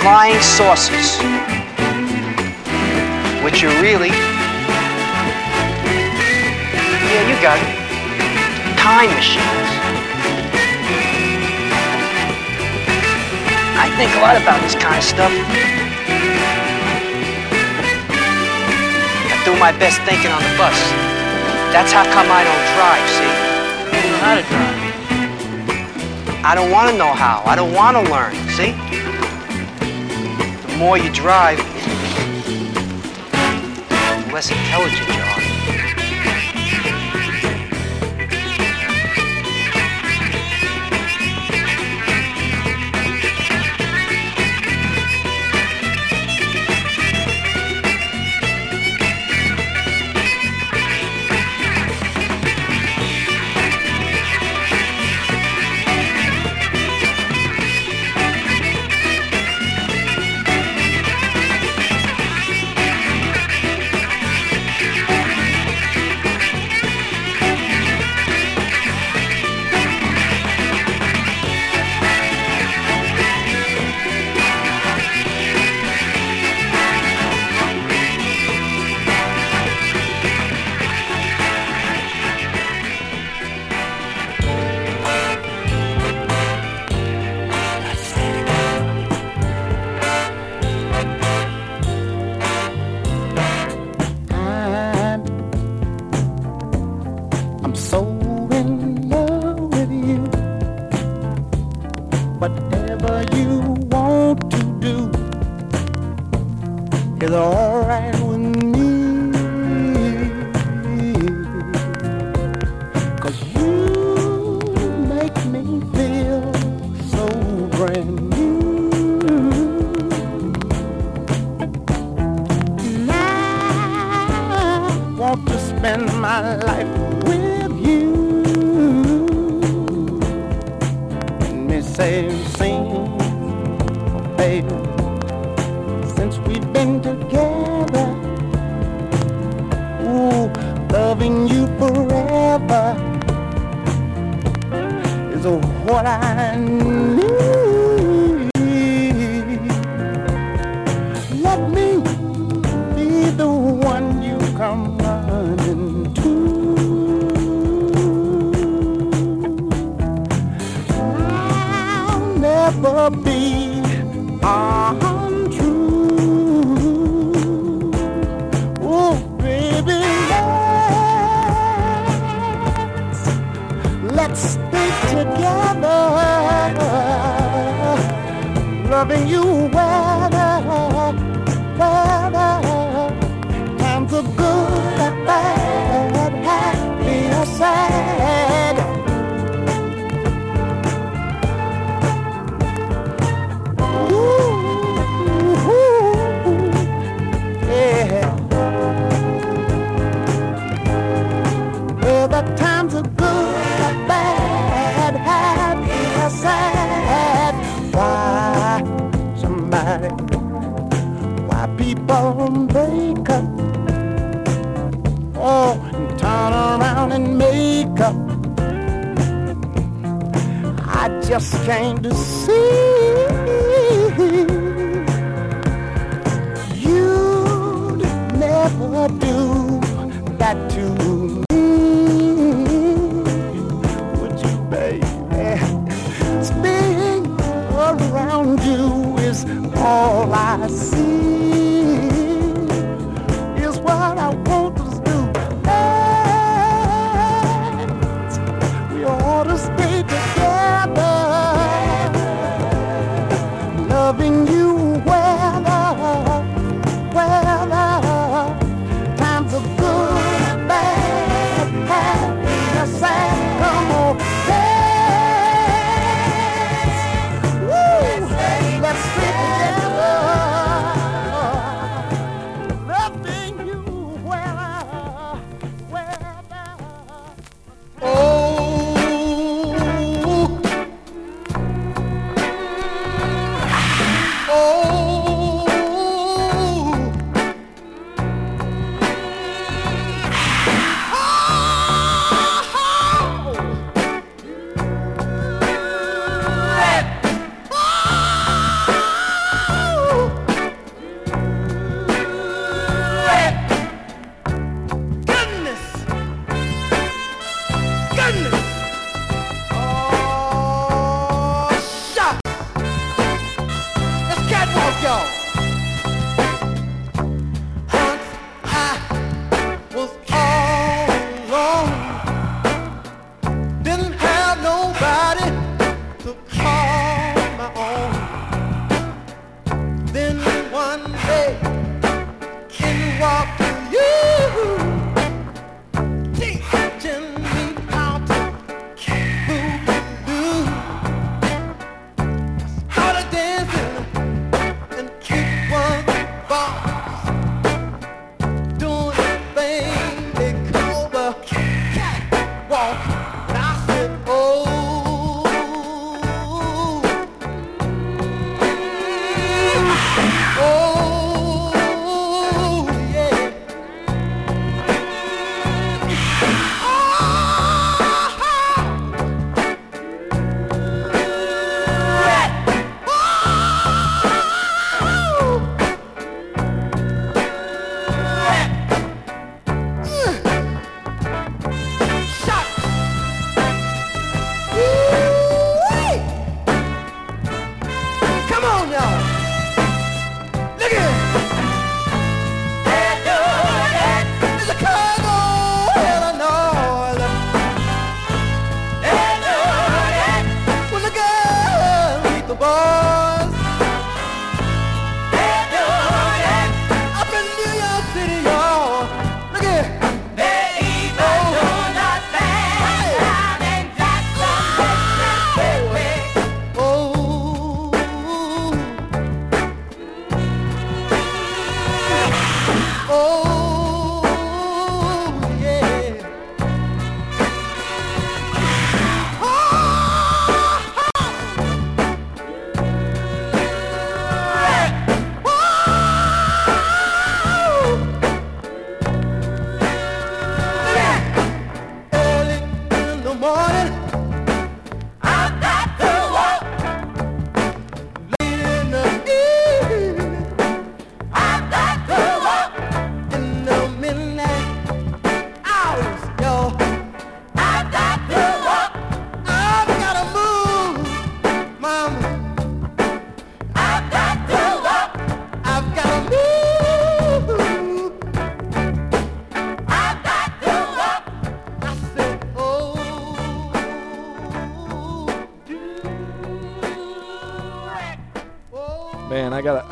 Flying 0.03 0.41
saucers 0.43 1.15
which 3.45 3.63
are 3.63 3.71
really, 3.81 4.11
yeah, 7.07 7.23
you 7.31 7.39
got 7.41 7.55
it, 7.63 7.71
time 8.83 9.11
machines. 9.15 9.71
I 13.79 13.87
think 13.95 14.11
a 14.17 14.21
lot 14.27 14.35
about 14.35 14.61
this 14.63 14.75
kind 14.75 14.99
of 14.99 15.05
stuff. 15.05 15.31
I 19.31 19.37
do 19.45 19.55
my 19.61 19.71
best 19.79 20.03
thinking 20.03 20.33
on 20.33 20.43
the 20.43 20.59
bus. 20.59 21.16
That's 21.77 21.93
how 21.93 22.05
come 22.05 22.27
I 22.31 22.43
don't 22.43 22.67
drive, 22.73 23.07
see? 23.11 23.33
You 23.95 24.01
don't 24.03 24.13
know 24.13 24.25
how 24.25 24.35
to 24.35 24.43
drive. 24.49 24.81
I 26.43 26.55
don't 26.55 26.71
want 26.71 26.91
to 26.91 26.97
know 26.97 27.13
how. 27.13 27.43
I 27.45 27.55
don't 27.55 27.75
want 27.75 27.99
to 27.99 28.03
learn, 28.11 28.35
see? 28.49 28.73
The 30.73 30.77
more 30.79 30.97
you 30.97 31.13
drive, 31.13 31.59
the 34.27 34.33
less 34.33 34.51
intelligent 34.51 35.07
you 35.07 35.21
are. 35.21 35.26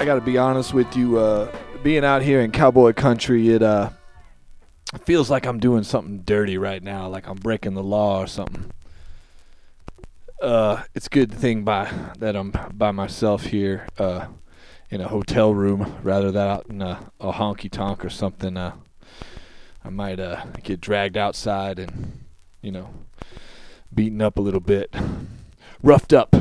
I 0.05 0.07
got 0.07 0.17
to 0.17 0.21
be 0.21 0.37
honest 0.37 0.75
with 0.75 0.95
you. 0.99 1.17
Uh, 1.17 1.51
being 1.83 2.05
out 2.05 2.21
here 2.21 2.43
in 2.43 2.51
cowboy 2.51 2.93
country, 2.93 3.49
it 3.49 3.63
uh, 3.63 3.89
feels 5.05 5.31
like 5.31 5.47
I'm 5.47 5.59
doing 5.59 5.83
something 5.83 6.19
dirty 6.19 6.59
right 6.59 6.83
now, 6.83 7.09
like 7.09 7.27
I'm 7.27 7.39
breaking 7.39 7.73
the 7.73 7.83
law 7.83 8.21
or 8.21 8.27
something. 8.27 8.71
Uh, 10.43 10.83
it's 10.95 11.07
a 11.07 11.09
good 11.09 11.33
thing 11.33 11.65
by 11.65 11.91
that 12.19 12.37
I'm 12.37 12.53
by 12.75 12.91
myself 12.91 13.45
here 13.45 13.89
uh, 13.97 14.27
in 14.91 15.01
a 15.01 15.09
hotel 15.09 15.55
room, 15.55 15.97
rather 16.03 16.31
than 16.31 16.49
out 16.49 16.67
in 16.69 16.83
a, 16.83 17.11
a 17.19 17.33
honky 17.33 17.71
tonk 17.71 18.05
or 18.05 18.11
something. 18.11 18.59
Uh, 18.59 18.75
I 19.83 19.89
might 19.89 20.21
uh, 20.21 20.45
get 20.63 20.83
dragged 20.83 21.17
outside 21.17 21.79
and 21.79 22.25
you 22.61 22.73
know 22.73 22.91
beaten 23.95 24.21
up 24.21 24.37
a 24.37 24.43
little 24.43 24.61
bit, 24.61 24.95
roughed 25.83 26.13
up. 26.13 26.37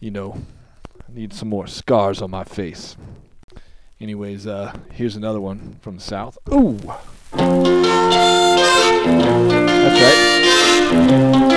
You 0.00 0.10
know, 0.10 0.36
I 1.08 1.12
need 1.12 1.32
some 1.32 1.48
more 1.48 1.66
scars 1.66 2.22
on 2.22 2.30
my 2.30 2.44
face. 2.44 2.96
Anyways, 4.00 4.46
uh, 4.46 4.76
here's 4.92 5.16
another 5.16 5.40
one 5.40 5.78
from 5.80 5.96
the 5.96 6.02
south. 6.02 6.38
Ooh! 6.52 6.78
That's 7.32 7.60
right. 10.00 11.53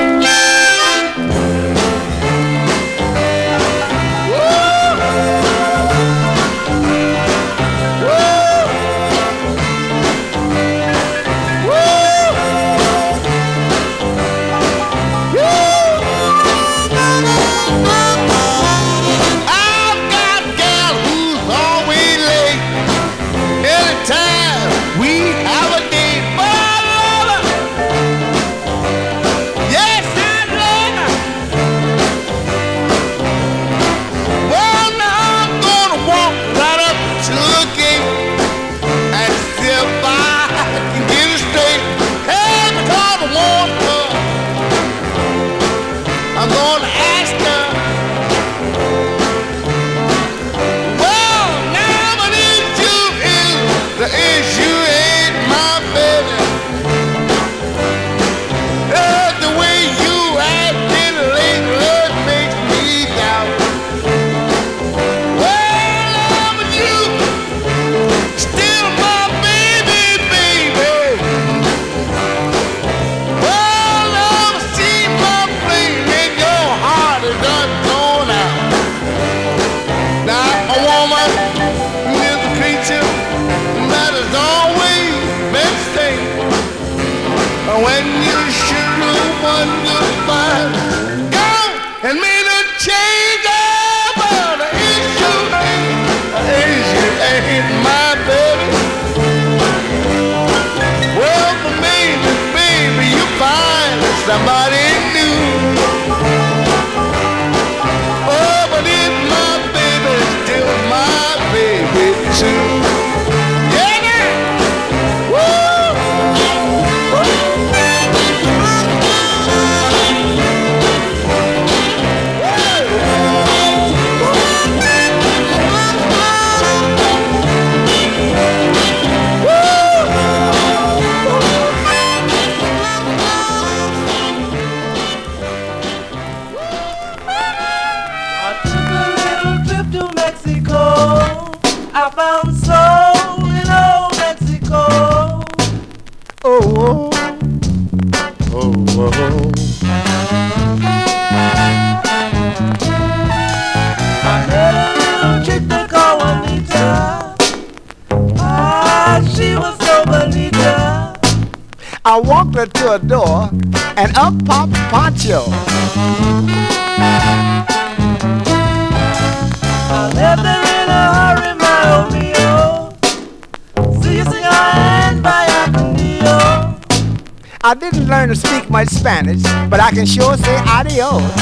Yo. 180.97 181.36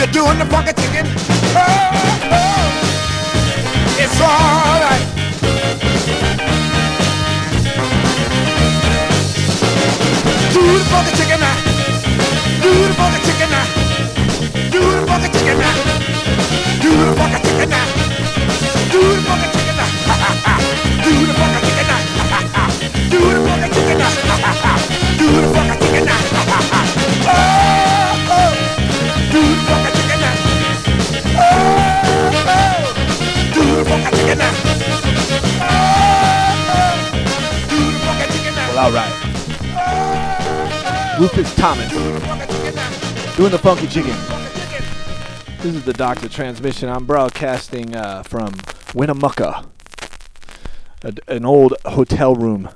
You're 0.00 0.08
doing 0.08 0.38
the 0.38 0.46
funky 0.46 0.72
chicken. 0.80 1.04
Oh, 1.52 1.60
oh. 2.32 2.64
It's 4.00 4.18
alright. 4.18 5.04
Do 10.54 10.62
the 10.64 10.84
funky 10.88 11.12
chicken 11.20 11.40
now. 11.44 11.52
Do 12.62 12.70
the 12.88 12.94
funky 12.96 13.20
chicken 13.28 13.50
now. 13.52 13.66
Do 14.72 14.80
the 14.80 15.04
funky 15.06 15.28
chicken 15.36 15.58
now. 15.60 15.74
Do 16.80 16.90
the 16.96 17.12
funky 17.20 17.38
chicken 17.44 17.68
now. 17.68 17.84
Do 18.88 19.00
the 19.04 19.20
funky 19.28 19.48
chicken 19.52 19.76
now. 19.76 19.90
Do 21.04 21.12
the 21.28 21.34
funky 21.36 21.60
chicken 21.60 21.84
now. 21.84 22.08
Do 23.10 23.20
the 23.20 23.40
funky 23.44 23.68
chicken 23.74 23.98
now. 24.00 24.08
Do 25.20 25.26
the 25.28 25.48
funky 25.52 25.76
chicken 25.84 26.04
now. 26.06 26.20
Oh, 27.32 27.59
all 38.80 38.90
right. 38.92 39.12
Rufus 41.20 41.54
Thomas 41.54 41.92
doing 43.36 43.50
the 43.50 43.58
funky 43.58 43.86
chicken. 43.86 44.16
This 45.58 45.74
is 45.74 45.84
the 45.84 45.92
Doctor 45.92 46.30
Transmission. 46.30 46.88
I'm 46.88 47.04
broadcasting 47.04 47.94
uh, 47.94 48.22
from 48.22 48.54
Winnemucca, 48.94 49.66
a, 51.02 51.12
an 51.28 51.44
old 51.44 51.74
hotel 51.84 52.34
room, 52.34 52.70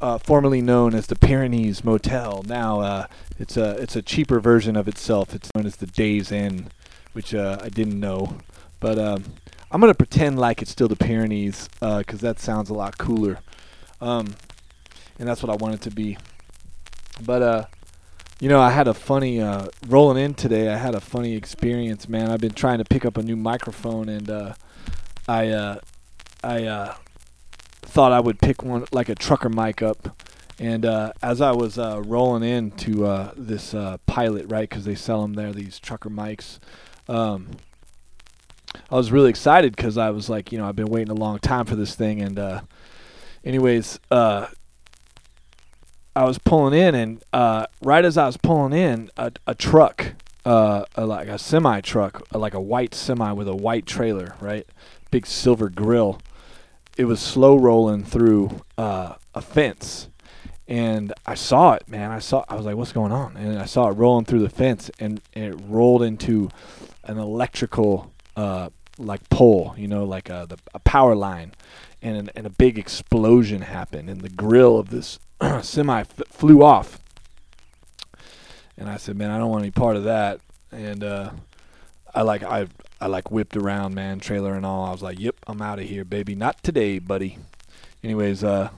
uh, 0.00 0.16
formerly 0.16 0.62
known 0.62 0.94
as 0.94 1.06
the 1.06 1.16
Pyrenees 1.16 1.84
Motel. 1.84 2.42
Now 2.46 2.80
uh, 2.80 3.06
it's 3.38 3.58
a 3.58 3.72
it's 3.72 3.94
a 3.94 4.00
cheaper 4.00 4.40
version 4.40 4.74
of 4.74 4.88
itself. 4.88 5.34
It's 5.34 5.54
known 5.54 5.66
as 5.66 5.76
the 5.76 5.86
Days 5.86 6.32
Inn, 6.32 6.68
which 7.12 7.34
uh, 7.34 7.58
I 7.60 7.68
didn't 7.68 8.00
know, 8.00 8.38
but 8.80 8.98
um, 8.98 9.24
I'm 9.70 9.82
gonna 9.82 9.92
pretend 9.92 10.38
like 10.38 10.62
it's 10.62 10.70
still 10.70 10.88
the 10.88 10.96
Pyrenees 10.96 11.68
because 11.80 12.20
that 12.20 12.40
sounds 12.40 12.70
a 12.70 12.74
lot 12.74 12.96
cooler, 12.96 13.40
um, 14.00 14.28
and 15.18 15.28
that's 15.28 15.42
what 15.42 15.50
I 15.50 15.56
want 15.56 15.74
it 15.74 15.80
to 15.82 15.90
be. 15.90 16.18
But 17.24 17.42
uh, 17.42 17.64
you 18.40 18.50
know, 18.50 18.60
I 18.60 18.70
had 18.70 18.86
a 18.86 18.94
funny 18.94 19.40
uh, 19.40 19.68
rolling 19.88 20.22
in 20.22 20.34
today. 20.34 20.68
I 20.68 20.76
had 20.76 20.94
a 20.94 21.00
funny 21.00 21.34
experience, 21.34 22.08
man. 22.08 22.30
I've 22.30 22.40
been 22.40 22.52
trying 22.52 22.78
to 22.78 22.84
pick 22.84 23.06
up 23.06 23.16
a 23.16 23.22
new 23.22 23.36
microphone, 23.36 24.08
and 24.10 24.28
uh, 24.28 24.54
I 25.26 25.48
uh, 25.48 25.80
I 26.44 26.64
uh, 26.64 26.94
thought 27.82 28.12
I 28.12 28.20
would 28.20 28.38
pick 28.38 28.62
one 28.62 28.84
like 28.92 29.08
a 29.08 29.14
trucker 29.14 29.48
mic 29.48 29.80
up. 29.80 30.22
And 30.58 30.86
uh, 30.86 31.12
as 31.22 31.40
I 31.40 31.52
was 31.52 31.78
uh, 31.78 32.02
rolling 32.04 32.42
into 32.42 33.06
uh, 33.06 33.32
this 33.36 33.74
pilot, 34.06 34.46
right, 34.50 34.68
because 34.68 34.84
they 34.84 34.94
sell 34.94 35.22
them 35.22 35.34
there, 35.34 35.52
these 35.52 35.78
trucker 35.78 36.08
mics. 36.08 36.58
Um, 37.08 37.48
I 38.90 38.96
was 38.96 39.12
really 39.12 39.30
excited 39.30 39.74
because 39.76 39.96
I 39.96 40.10
was 40.10 40.28
like, 40.28 40.52
you 40.52 40.58
know, 40.58 40.66
I've 40.66 40.76
been 40.76 40.88
waiting 40.88 41.10
a 41.10 41.14
long 41.14 41.38
time 41.38 41.64
for 41.64 41.76
this 41.76 41.94
thing, 41.94 42.20
and 42.20 42.62
anyways, 43.44 43.98
uh, 44.10 44.48
I 46.16 46.24
was 46.24 46.38
pulling 46.38 46.72
in, 46.72 46.94
and 46.94 47.22
uh, 47.34 47.66
right 47.82 48.02
as 48.02 48.16
I 48.16 48.24
was 48.24 48.38
pulling 48.38 48.72
in, 48.72 49.10
a, 49.18 49.32
a 49.46 49.54
truck, 49.54 50.14
uh, 50.46 50.86
a, 50.94 51.04
like 51.04 51.28
a 51.28 51.38
semi 51.38 51.82
truck, 51.82 52.26
uh, 52.34 52.38
like 52.38 52.54
a 52.54 52.60
white 52.60 52.94
semi 52.94 53.32
with 53.32 53.46
a 53.46 53.54
white 53.54 53.84
trailer, 53.84 54.34
right, 54.40 54.66
big 55.10 55.26
silver 55.26 55.68
grill. 55.68 56.22
It 56.96 57.04
was 57.04 57.20
slow 57.20 57.58
rolling 57.58 58.02
through 58.02 58.62
uh, 58.78 59.16
a 59.34 59.42
fence, 59.42 60.08
and 60.66 61.12
I 61.26 61.34
saw 61.34 61.74
it, 61.74 61.86
man. 61.86 62.10
I 62.10 62.20
saw. 62.20 62.46
I 62.48 62.54
was 62.54 62.64
like, 62.64 62.76
"What's 62.76 62.92
going 62.92 63.12
on?" 63.12 63.36
And 63.36 63.58
I 63.58 63.66
saw 63.66 63.90
it 63.90 63.92
rolling 63.92 64.24
through 64.24 64.40
the 64.40 64.48
fence, 64.48 64.90
and, 64.98 65.20
and 65.34 65.44
it 65.52 65.60
rolled 65.68 66.02
into 66.02 66.48
an 67.04 67.18
electrical, 67.18 68.10
uh, 68.36 68.70
like 68.96 69.28
pole, 69.28 69.74
you 69.76 69.86
know, 69.86 70.04
like 70.04 70.30
a, 70.30 70.46
the, 70.48 70.56
a 70.72 70.78
power 70.78 71.14
line, 71.14 71.52
and 72.00 72.16
an, 72.16 72.30
and 72.34 72.46
a 72.46 72.50
big 72.50 72.78
explosion 72.78 73.60
happened, 73.60 74.08
and 74.08 74.22
the 74.22 74.30
grill 74.30 74.78
of 74.78 74.88
this 74.88 75.18
semi 75.62 76.00
f- 76.00 76.22
flew 76.28 76.62
off. 76.62 77.00
And 78.78 78.88
I 78.88 78.96
said, 78.96 79.16
"Man, 79.16 79.30
I 79.30 79.38
don't 79.38 79.50
want 79.50 79.62
any 79.62 79.70
part 79.70 79.96
of 79.96 80.04
that." 80.04 80.40
And 80.70 81.02
uh, 81.02 81.30
I 82.14 82.22
like 82.22 82.42
I 82.42 82.66
I 83.00 83.06
like 83.06 83.30
whipped 83.30 83.56
around, 83.56 83.94
man, 83.94 84.20
trailer 84.20 84.54
and 84.54 84.66
all. 84.66 84.84
I 84.84 84.90
was 84.90 85.02
like, 85.02 85.18
"Yep, 85.18 85.36
I'm 85.46 85.62
out 85.62 85.78
of 85.78 85.86
here, 85.86 86.04
baby. 86.04 86.34
Not 86.34 86.62
today, 86.62 86.98
buddy." 86.98 87.38
Anyways, 88.02 88.44
uh, 88.44 88.70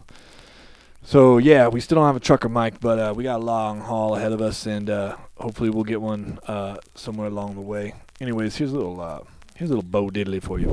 so 1.03 1.39
yeah, 1.39 1.69
we 1.69 1.81
still 1.81 1.97
don't 1.97 2.07
have 2.07 2.17
a 2.17 2.21
trucker 2.21 2.49
mic, 2.49 2.81
but 2.81 2.99
uh, 2.99 3.15
we 3.17 3.25
got 3.25 3.41
a 3.41 3.45
long 3.45 3.81
haul 3.81 4.15
ahead 4.15 4.33
of 4.33 4.41
us, 4.41 4.67
and 4.67 4.91
uh, 4.91 5.17
hopefully 5.37 5.71
we'll 5.71 5.85
get 5.85 6.01
one 6.01 6.39
uh, 6.47 6.77
somewhere 6.95 7.29
along 7.29 7.55
the 7.55 7.61
way. 7.61 7.95
Anyways, 8.21 8.57
here's 8.57 8.73
a 8.73 8.77
little 8.77 9.01
uh, 9.01 9.21
here's 9.55 9.71
a 9.71 9.75
little 9.75 9.89
Bo 9.89 10.11
for 10.41 10.59
you. 10.59 10.69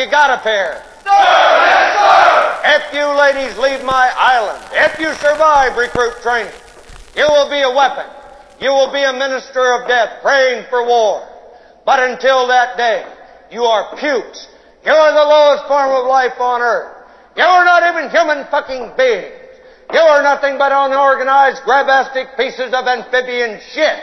You 0.00 0.10
got 0.10 0.32
a 0.32 0.40
pair. 0.42 0.80
Sir, 1.04 1.12
yes, 1.12 1.92
sir. 1.92 2.40
If 2.64 2.84
you 2.96 3.04
ladies 3.04 3.52
leave 3.60 3.84
my 3.84 4.08
island, 4.16 4.64
if 4.72 4.96
you 4.96 5.12
survive 5.20 5.76
recruit 5.76 6.16
training, 6.24 6.56
you 7.14 7.28
will 7.28 7.52
be 7.52 7.60
a 7.60 7.68
weapon. 7.68 8.08
You 8.60 8.72
will 8.72 8.92
be 8.92 9.04
a 9.04 9.12
minister 9.12 9.60
of 9.76 9.88
death 9.88 10.22
praying 10.22 10.64
for 10.70 10.86
war. 10.86 11.28
But 11.84 12.00
until 12.00 12.48
that 12.48 12.76
day, 12.76 13.04
you 13.52 13.64
are 13.64 13.96
pukes. 13.96 14.48
You 14.84 14.92
are 14.92 15.12
the 15.12 15.28
lowest 15.28 15.68
form 15.68 15.92
of 15.92 16.08
life 16.08 16.40
on 16.40 16.62
earth. 16.62 16.96
You 17.36 17.44
are 17.44 17.64
not 17.64 17.84
even 17.84 18.08
human 18.08 18.46
fucking 18.50 18.96
beings. 18.96 19.36
You 19.92 20.00
are 20.00 20.22
nothing 20.22 20.56
but 20.56 20.72
unorganized, 20.72 21.62
grabastic 21.64 22.36
pieces 22.36 22.72
of 22.72 22.86
amphibian 22.86 23.60
shit. 23.72 24.00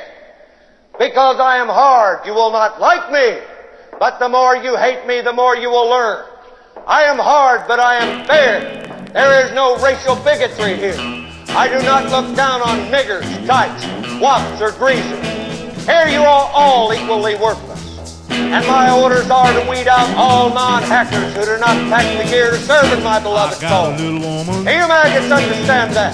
Because 0.99 1.39
I 1.39 1.57
am 1.57 1.69
hard, 1.69 2.25
you 2.25 2.33
will 2.33 2.51
not 2.51 2.81
like 2.81 3.11
me. 3.11 3.56
But 3.99 4.19
the 4.19 4.29
more 4.29 4.55
you 4.55 4.77
hate 4.77 5.07
me, 5.07 5.21
the 5.21 5.33
more 5.33 5.55
you 5.55 5.69
will 5.69 5.89
learn. 5.89 6.23
I 6.85 7.03
am 7.03 7.17
hard, 7.17 7.67
but 7.67 7.79
I 7.79 7.95
am 7.95 8.25
fair. 8.27 9.09
There 9.11 9.43
is 9.43 9.51
no 9.53 9.75
racial 9.77 10.15
bigotry 10.17 10.75
here. 10.77 10.95
I 11.49 11.67
do 11.67 11.83
not 11.83 12.05
look 12.11 12.35
down 12.35 12.61
on 12.61 12.91
niggers, 12.91 13.25
types, 13.47 13.87
wops, 14.21 14.61
or 14.61 14.71
greasers. 14.77 15.25
Here 15.85 16.07
you 16.07 16.19
are 16.19 16.51
all 16.53 16.93
equally 16.93 17.35
worthless. 17.35 18.29
And 18.29 18.67
my 18.67 18.91
orders 18.91 19.27
are 19.31 19.51
to 19.51 19.67
weed 19.67 19.87
out 19.87 20.13
all 20.15 20.53
non-hackers 20.53 21.33
who 21.35 21.45
do 21.45 21.57
not 21.59 21.75
pack 21.89 22.05
the 22.21 22.29
gear 22.29 22.51
to 22.51 22.57
serve 22.57 22.93
in 22.93 23.03
my 23.03 23.19
beloved 23.19 23.59
cause. 23.59 23.97
Do 23.97 24.13
you 24.13 24.87
maggots 24.87 25.31
understand 25.31 25.93
that? 25.95 26.13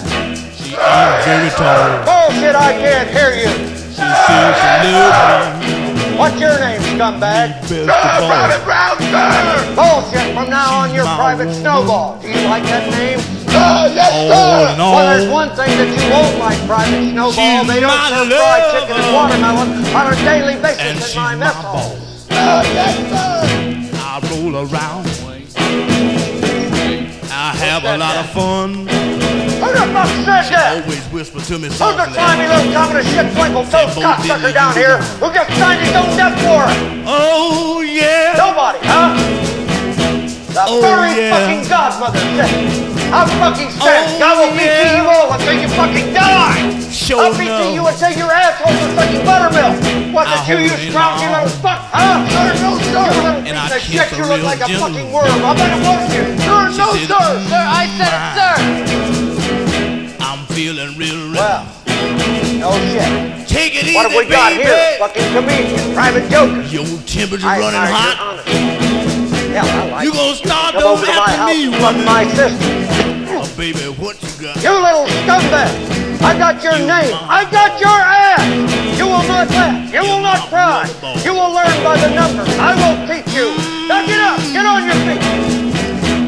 Very 1.25 1.49
tall. 1.49 1.99
Bullshit, 2.07 2.55
I 2.55 2.71
can't 2.79 3.09
hear 3.09 3.31
you. 3.35 3.51
She 3.91 4.01
says 4.01 4.55
she 4.81 4.93
loves 4.93 5.59
me. 5.59 5.92
What's 6.17 6.39
your 6.39 6.59
name, 6.59 6.79
scumbag? 6.93 7.65
Sir, 7.65 7.85
Private 7.85 8.63
Brown, 8.63 8.97
sir! 9.01 9.75
Bullshit, 9.75 10.35
from 10.35 10.49
now 10.49 10.81
on 10.81 10.93
you're 10.93 11.05
Private 11.05 11.53
Snowball. 11.53 12.21
Do 12.21 12.27
you 12.27 12.47
like 12.47 12.63
that 12.63 12.89
name? 12.91 13.19
Sir, 13.19 13.89
yes, 13.93 14.11
oh, 14.13 14.29
sir! 14.29 14.77
no. 14.77 14.91
Well, 14.93 15.05
there's 15.09 15.29
one 15.31 15.49
thing 15.49 15.73
that 15.73 15.89
you 15.89 16.03
won't 16.13 16.37
like, 16.37 16.59
Private 16.67 17.11
Snowball. 17.11 17.65
they 17.65 17.79
don't 17.79 17.97
serve 18.09 18.29
fried 18.29 18.65
chicken 18.71 18.95
and 19.01 19.13
watermelon 19.13 19.69
on 19.95 20.13
a 20.13 20.15
daily 20.23 20.61
basis 20.61 21.13
in 21.13 21.19
my 21.19 21.35
mess 21.35 21.55
hall. 21.55 21.97
Sir, 22.29 22.61
yes, 22.73 22.93
sir! 23.09 23.97
I 23.97 24.21
roll 24.29 24.55
around. 24.69 25.07
I 27.31 27.55
have 27.57 27.83
a 27.83 27.97
lot 27.97 28.17
of 28.17 28.29
fun. 28.29 29.02
Who 29.73 29.81
the 29.81 29.89
fuck 29.89 30.09
said 30.21 30.45
that? 30.53 30.85
Always 30.85 31.01
whisper 31.09 31.41
to 31.41 31.57
me 31.57 31.67
Who's 31.73 31.81
the 31.81 32.05
slimy 32.13 32.45
little 32.45 32.69
communist 32.77 33.09
shit 33.09 33.25
twinkle 33.33 33.65
toast 33.73 33.97
cocksucker 33.97 34.53
down 34.53 34.73
here 34.77 35.01
who 35.17 35.33
just 35.33 35.49
signed 35.57 35.81
his 35.81 35.93
own 35.97 36.13
death 36.13 36.37
warrant? 36.45 36.77
Oh, 37.09 37.81
yeah. 37.81 38.37
Nobody, 38.37 38.77
huh? 38.85 39.17
The 40.53 40.61
Oh, 40.69 40.81
very 40.85 41.17
yeah. 41.17 41.33
fucking 41.33 41.65
godmother 41.65 42.21
said. 42.37 42.53
I'll 43.09 43.25
fucking 43.41 43.69
stand. 43.73 44.21
Oh, 44.21 44.25
I 44.25 44.31
will 44.37 44.53
beat 44.53 44.69
yeah. 44.69 45.01
you 45.01 45.05
all 45.09 45.33
until 45.33 45.53
you 45.57 45.69
fucking 45.73 46.13
die. 46.13 46.61
Sure 46.93 47.17
I'll 47.25 47.33
beat 47.33 47.49
enough. 47.49 47.73
you 47.73 47.81
until 47.89 48.13
your 48.13 48.29
asshole 48.29 48.69
is 48.77 48.93
sucking 48.93 49.25
buttermilk. 49.25 49.73
What 50.13 50.29
I 50.29 50.37
did 50.45 50.69
you, 50.69 50.69
you 50.69 50.93
scroungy 50.93 51.25
little 51.25 51.49
fuck? 51.57 51.89
Huh? 51.89 52.21
Sir, 52.29 52.53
no, 52.61 52.77
sir. 52.77 53.01
Little 53.01 53.49
And 53.49 53.57
I 53.57 53.65
piece 53.65 53.73
of 53.73 53.81
kiss 53.89 54.09
shit. 54.13 54.17
You 54.21 54.25
look 54.29 54.43
like 54.45 54.61
a 54.61 54.69
fucking 54.77 55.09
worm. 55.09 55.25
I 55.25 55.57
bet 55.57 55.73
it 55.73 55.81
was 55.81 56.05
you. 56.13 56.23
Sir, 56.45 56.61
no, 56.77 56.93
said, 56.93 57.09
sir. 57.09 57.25
Sir, 57.49 57.63
I 57.65 57.83
said 57.97 58.13
it, 58.13 58.25
sir. 58.37 59.22
Feeling 60.53 60.95
real 60.97 61.31
Well, 61.33 61.65
oh 62.61 62.77
shit. 62.93 63.47
Take 63.49 63.73
it 63.73 63.89
What 63.95 64.05
have 64.05 64.13
easy, 64.13 64.25
we 64.25 64.29
got 64.29 64.49
baby. 64.53 64.63
here? 64.69 64.97
Fucking 65.01 65.29
comedian, 65.33 65.93
private 65.97 66.29
joker. 66.29 66.61
Your 66.69 66.85
temperature 67.09 67.47
I 67.47 67.57
running 67.59 67.81
admire 67.81 68.13
hot. 68.13 68.45
Hell, 68.45 69.65
I 69.65 69.89
like 69.89 70.03
You 70.05 70.11
it. 70.11 70.15
gonna 70.15 70.35
start 70.37 70.73
Come 70.77 70.83
over 70.83 71.05
after 71.09 71.45
me 71.49 71.73
fuck 71.81 71.97
my 72.05 72.23
sister. 72.37 72.69
Oh, 73.33 73.49
baby, 73.57 73.81
what 73.97 74.13
you 74.21 74.29
got? 74.45 74.61
You 74.61 74.73
little 74.77 75.09
scumbag! 75.25 75.73
I 76.21 76.37
got 76.37 76.61
your 76.63 76.77
name. 76.77 77.17
I 77.25 77.49
got 77.49 77.81
your 77.81 77.97
ass. 77.97 78.45
You 78.97 79.05
will 79.09 79.25
not 79.25 79.49
laugh. 79.49 79.91
You 79.91 80.01
will 80.05 80.21
not 80.21 80.47
cry. 80.53 80.85
You 81.25 81.33
will 81.33 81.49
learn 81.51 81.73
by 81.83 81.97
the 81.97 82.13
numbers. 82.13 82.47
I 82.61 82.77
will 82.77 82.97
teach 83.09 83.25
you. 83.33 83.49
Now 83.89 84.05
get 84.05 84.21
up. 84.21 84.37
Get 84.53 84.65
on 84.69 84.85
your 84.85 84.99
feet. 85.01 85.62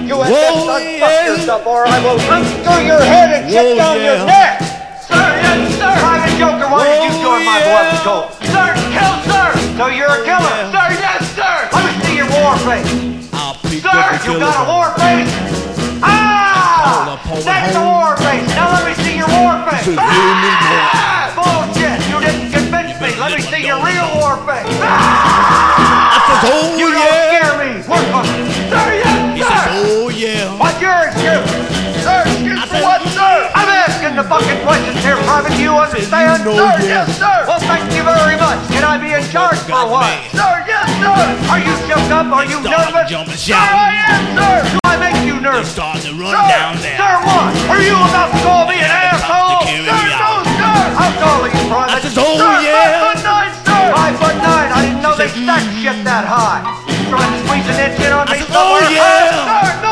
You 0.06 0.22
have 0.22 0.30
Whoa, 0.30 0.78
to 0.78 0.84
yeah. 0.86 1.02
unfuck 1.02 1.26
yourself 1.26 1.66
or 1.66 1.82
I 1.88 1.98
will 2.06 2.20
unscrew 2.22 2.82
your 2.86 3.02
head 3.02 3.30
and 3.42 3.44
chip 3.50 3.66
Whoa, 3.66 3.76
down 3.82 3.98
your 4.06 4.20
neck. 4.30 4.62
Sir, 5.02 5.18
yes, 5.18 5.82
sir. 5.82 5.94
Private 5.98 6.38
Joker, 6.38 6.68
why 6.70 6.86
did 6.86 7.02
you 7.10 7.14
Whoa, 7.18 7.26
join 7.26 7.42
my 7.46 7.58
yeah. 7.58 7.66
beloved 7.66 8.02
cult? 8.06 8.26
Sir, 8.54 8.68
kill, 8.94 9.16
sir. 9.26 9.50
So 9.82 9.86
you're 9.90 10.14
a 10.14 10.22
killer. 10.22 10.56
Sir, 10.70 10.88
yes, 11.02 11.22
sir. 11.34 11.56
Let 11.74 11.82
me 11.90 11.94
see 12.06 12.16
your 12.22 12.30
war 12.38 12.54
face. 12.70 12.86
I'll 13.34 13.58
pick 13.66 13.82
Sir, 13.82 13.90
up 13.98 14.14
you 14.22 14.38
killer 14.38 14.46
got 14.46 14.62
a 14.62 14.70
war 14.70 14.90
face? 15.02 15.32
Hold 16.06 16.06
Ah! 16.06 17.18
That's 17.42 17.74
up, 17.74 17.82
a 17.82 17.84
war 17.90 18.14
face. 18.22 18.46
Now 18.54 18.78
let 18.78 18.84
me 18.86 18.94
see 19.02 19.18
your 19.18 19.30
war 19.34 19.58
face. 19.66 19.90
Hear 19.90 19.98
me. 19.98 20.52
Ah! 20.70 21.34
Bullshit. 21.34 21.98
You 22.14 22.22
didn't 22.22 22.54
convince 22.54 22.94
me. 23.02 23.10
Let 23.18 23.34
me 23.34 23.42
see 23.42 23.66
your 23.66 23.82
real 23.82 24.06
war 24.22 24.38
face. 24.46 24.70
I 24.70 26.22
says, 26.30 26.46
oh, 26.46 26.78
You 26.78 26.94
don't 26.94 27.02
yeah. 27.02 27.26
scare 27.34 27.58
me. 27.58 27.70
Work 27.90 28.10
on 28.14 28.26
it. 28.30 28.70
Sir, 28.70 28.88
yes, 29.02 29.15
fucking 34.36 34.60
questions 34.68 35.00
here, 35.00 35.16
Private. 35.24 35.56
Do 35.56 35.64
you 35.64 35.76
understand? 35.76 36.44
know, 36.44 36.56
sir, 36.60 36.76
yes, 36.84 37.08
sir. 37.16 37.38
Well, 37.48 37.62
thank 37.64 37.88
you 37.96 38.04
very 38.04 38.36
much. 38.36 38.60
Can 38.68 38.84
I 38.84 39.00
be 39.00 39.16
in 39.16 39.24
charge 39.32 39.60
for 39.64 39.80
a 39.80 39.88
while? 39.88 40.12
Sir, 40.36 40.52
yes, 40.68 40.88
sir. 41.00 41.24
Are 41.48 41.62
you 41.64 41.74
shook 41.88 42.04
up? 42.12 42.28
Are 42.28 42.44
you 42.44 42.60
nervous? 42.60 43.08
Sir. 43.40 43.56
I 43.56 43.96
am, 44.12 44.24
sir. 44.36 44.56
Do 44.76 44.80
I 44.84 44.96
make 45.00 45.20
you 45.24 45.40
nervous? 45.40 45.72
starting 45.72 46.04
to 46.04 46.12
run 46.20 46.36
Sir, 46.36 46.44
down 46.52 46.76
there. 46.84 47.00
Sir, 47.00 47.16
what? 47.24 47.52
Are 47.72 47.80
you 47.80 47.96
about 47.96 48.30
to 48.36 48.40
call 48.44 48.64
me 48.68 48.78
an 48.84 48.92
They're 48.92 49.16
about 49.16 49.64
to 49.64 49.72
asshole? 49.72 49.88
Sir, 49.88 50.04
no, 50.20 50.32
sir. 50.60 50.80
How 51.00 51.10
tall 51.16 51.40
are 51.48 51.52
you, 51.52 51.64
Private? 51.72 51.96
I 51.96 51.98
says, 52.04 52.16
oh, 52.20 52.36
sir, 52.36 52.54
yeah. 52.60 52.76
Five 52.76 53.00
foot 53.08 53.20
nine, 53.24 53.52
sir. 53.64 53.84
Five 53.96 54.16
foot 54.20 54.38
nine. 54.44 54.70
I 54.76 54.80
didn't 54.84 55.02
know 55.02 55.16
they 55.16 55.32
stacked 55.32 55.72
shit 55.80 55.98
that 56.04 56.26
high. 56.28 56.60
Trying 57.08 57.32
to 57.32 57.40
squeeze 57.48 57.68
an 57.72 57.78
inch 57.88 58.00
in 58.04 58.12
on 58.12 58.26
me 58.28 58.44
says, 58.44 58.52
oh, 58.52 58.84
yeah. 58.92 59.32
No, 59.32 59.80
sir. 59.80 59.85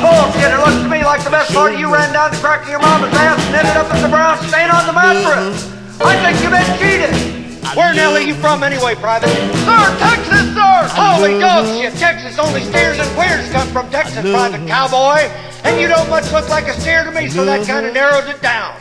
Bullshit. 0.00 0.50
It 0.50 0.60
looks 0.62 0.80
to 0.82 0.88
me 0.88 1.04
like 1.04 1.24
the 1.24 1.30
best 1.30 1.52
part 1.52 1.74
of 1.74 1.80
you 1.80 1.92
ran 1.92 2.12
down 2.12 2.30
to 2.30 2.38
cracking 2.38 2.70
your 2.70 2.80
mama's 2.80 3.12
ass 3.14 3.42
and 3.46 3.56
ended 3.56 3.76
up 3.76 3.90
in 3.94 4.02
the 4.02 4.08
brown 4.08 4.38
stain 4.46 4.70
on 4.70 4.86
the 4.86 4.94
mattress. 4.94 5.66
I 6.00 6.14
think 6.22 6.38
you've 6.42 6.54
been 6.54 6.70
cheated. 6.78 7.38
Where 7.76 7.90
in 7.92 7.98
hell 7.98 8.16
are 8.16 8.20
you 8.20 8.34
from 8.34 8.62
anyway, 8.62 8.94
Private? 8.94 9.28
Sir, 9.28 9.82
Texas, 9.98 10.54
sir! 10.54 10.88
Holy 10.94 11.38
dog 11.38 11.66
shit! 11.66 11.92
Texas 11.94 12.38
only 12.38 12.62
steers 12.62 12.98
and 12.98 13.08
queers 13.14 13.50
come 13.52 13.68
from 13.68 13.90
Texas, 13.90 14.22
Private 14.22 14.66
Cowboy. 14.66 15.28
And 15.64 15.80
you 15.80 15.88
don't 15.88 16.08
much 16.08 16.30
look 16.32 16.48
like 16.48 16.66
a 16.66 16.72
steer 16.80 17.04
to 17.04 17.10
me, 17.10 17.28
so 17.28 17.44
that 17.44 17.66
kind 17.66 17.84
of 17.84 17.92
narrows 17.92 18.26
it 18.26 18.40
down. 18.40 18.74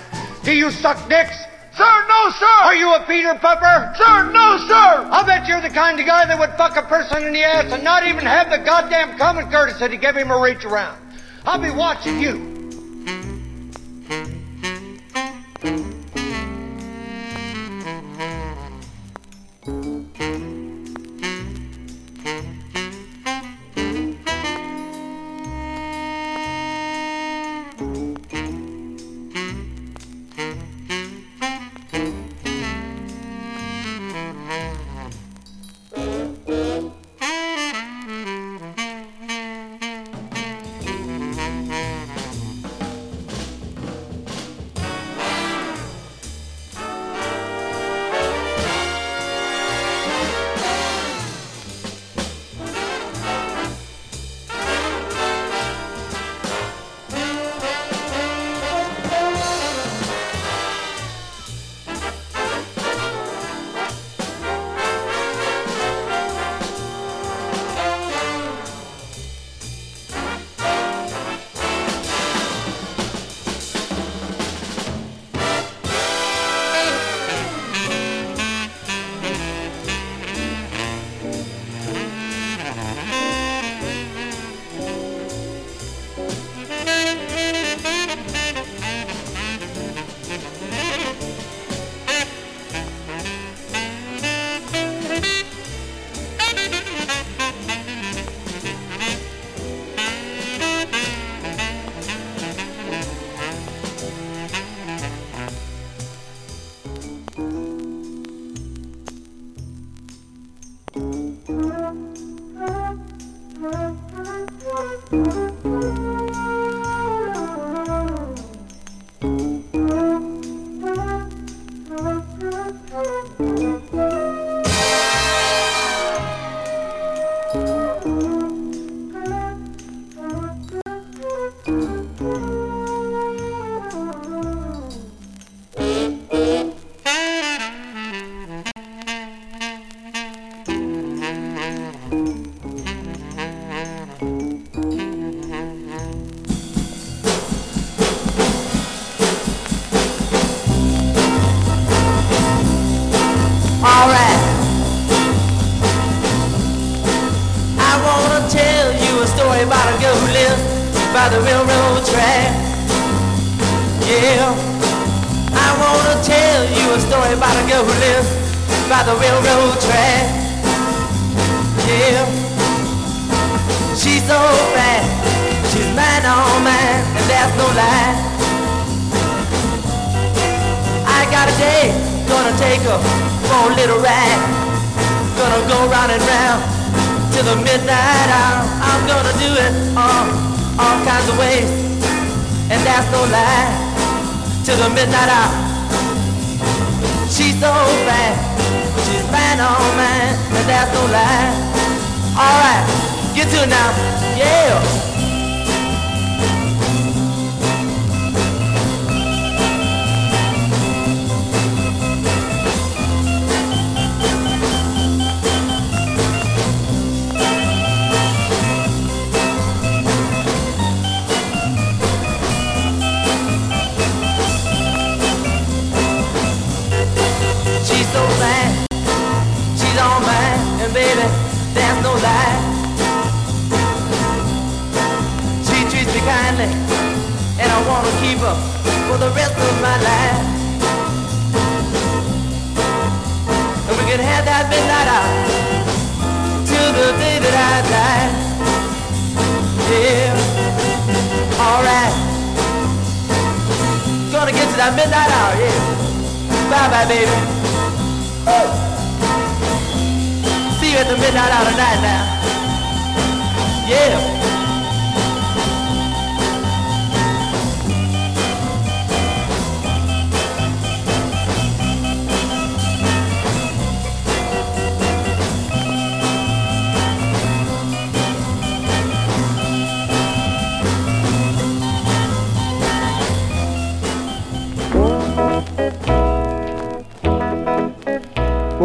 Do 0.44 0.53
you 0.53 0.72
suck 0.72 1.10
dicks? 1.10 1.35
Sir, 1.76 2.06
no, 2.07 2.30
sir! 2.31 2.57
Are 2.64 2.76
you 2.76 2.94
a 2.94 3.03
Peter 3.06 3.34
Pupper? 3.35 3.95
Sir, 3.98 4.31
no, 4.31 4.57
sir! 4.68 5.10
I 5.11 5.23
bet 5.26 5.48
you're 5.48 5.61
the 5.61 5.69
kind 5.69 5.99
of 5.99 6.06
guy 6.06 6.26
that 6.26 6.39
would 6.39 6.53
fuck 6.57 6.77
a 6.77 6.81
person 6.84 7.23
in 7.23 7.34
the 7.34 7.44
ass 7.44 7.72
and 7.72 7.84
not 7.84 8.07
even 8.07 8.26
have 8.26 8.49
the 8.49 8.57
goddamn 8.57 9.18
common 9.18 9.52
courtesy 9.52 9.88
to 9.88 9.98
give 9.98 10.15
him 10.15 10.31
a 10.31 10.39
reach 10.39 10.65
around. 10.65 10.98
I'll 11.48 11.57
be 11.57 11.72
watching 11.72 12.19
you. 12.19 12.57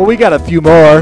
Well, 0.02 0.08
we 0.08 0.16
got 0.16 0.32
a 0.32 0.38
few 0.40 0.60
more. 0.60 1.00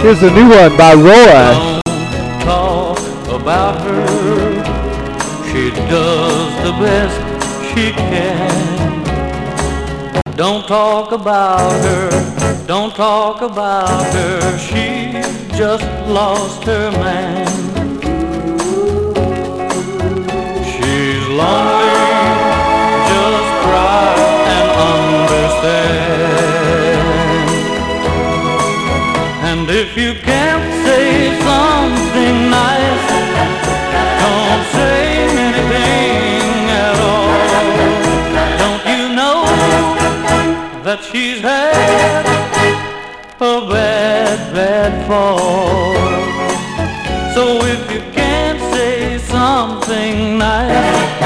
Here's 0.00 0.22
a 0.22 0.30
new 0.30 0.48
one 0.48 0.74
by 0.78 0.94
Roy. 0.94 1.82
Don't 1.84 2.40
talk 2.40 3.28
about 3.28 3.82
her. 3.82 4.64
She 5.52 5.68
does 5.90 6.54
the 6.64 6.72
best 6.80 7.20
she 7.68 7.92
can. 7.92 9.04
Don't 10.34 10.66
talk 10.66 11.12
about 11.12 11.70
her. 11.84 12.66
Don't 12.66 12.94
talk 12.94 13.42
about 13.42 14.02
her. 14.14 14.56
She 14.56 15.12
just 15.54 15.84
lost 16.08 16.64
her 16.64 16.90
man. 16.92 17.46
She's 20.64 21.28
lonely. 21.28 21.81
If 29.74 29.96
you 29.96 30.12
can't 30.20 30.68
say 30.84 31.32
something 31.40 32.50
nice, 32.50 33.06
don't 34.20 34.64
say 34.76 35.00
anything 35.48 36.68
at 36.84 36.96
all. 37.10 37.32
Don't 38.62 38.84
you 38.92 39.14
know 39.16 39.40
that 40.84 41.00
she's 41.02 41.40
had 41.40 42.26
a 43.40 43.66
bad, 43.66 44.52
bad 44.52 45.06
fall? 45.06 45.94
So 47.34 47.64
if 47.64 47.90
you 47.90 48.00
can't 48.12 48.60
say 48.74 49.16
something 49.16 50.36
nice, 50.36 51.16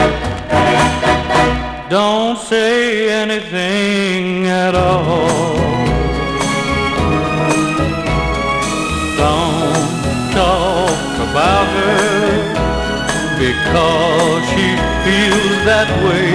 don't 1.91 2.39
say 2.39 3.11
anything 3.11 4.47
at 4.47 4.77
all. 4.77 5.76
About 11.37 11.69
her 11.69 12.49
because 13.39 14.43
she 14.53 14.69
feels 15.05 15.59
that 15.69 15.89
way. 16.03 16.33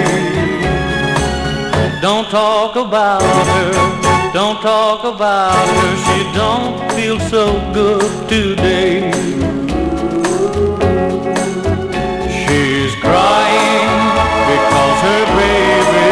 Don't 2.02 2.30
talk 2.30 2.76
about 2.76 3.24
her, 3.24 4.32
don't 4.32 4.62
talk 4.62 5.04
about 5.04 5.66
her. 5.80 5.94
She 6.06 6.20
don't 6.38 6.78
feel 6.94 7.20
so 7.20 7.46
good 7.74 8.12
today. 8.30 9.10
She's 12.30 12.94
crying 13.02 14.02
because 14.52 14.98
her 15.08 15.26
baby 15.42 16.12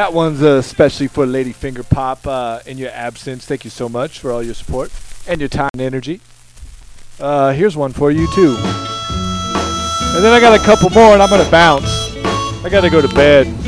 That 0.00 0.14
one's 0.14 0.42
uh, 0.42 0.52
especially 0.52 1.08
for 1.08 1.26
Lady 1.26 1.52
Finger 1.52 1.82
Pop 1.82 2.26
uh, 2.26 2.60
in 2.64 2.78
your 2.78 2.88
absence. 2.88 3.44
Thank 3.44 3.64
you 3.64 3.70
so 3.70 3.86
much 3.86 4.18
for 4.18 4.32
all 4.32 4.42
your 4.42 4.54
support 4.54 4.90
and 5.28 5.38
your 5.38 5.50
time 5.50 5.68
and 5.74 5.82
energy. 5.82 6.22
Uh, 7.20 7.52
here's 7.52 7.76
one 7.76 7.92
for 7.92 8.10
you, 8.10 8.26
too. 8.34 8.56
And 10.16 10.24
then 10.24 10.32
I 10.32 10.40
got 10.40 10.58
a 10.58 10.64
couple 10.64 10.88
more, 10.88 11.12
and 11.12 11.20
I'm 11.22 11.28
going 11.28 11.44
to 11.44 11.50
bounce. 11.50 11.84
I 12.64 12.70
got 12.70 12.80
to 12.80 12.88
go 12.88 13.02
to 13.02 13.08
bed. 13.08 13.59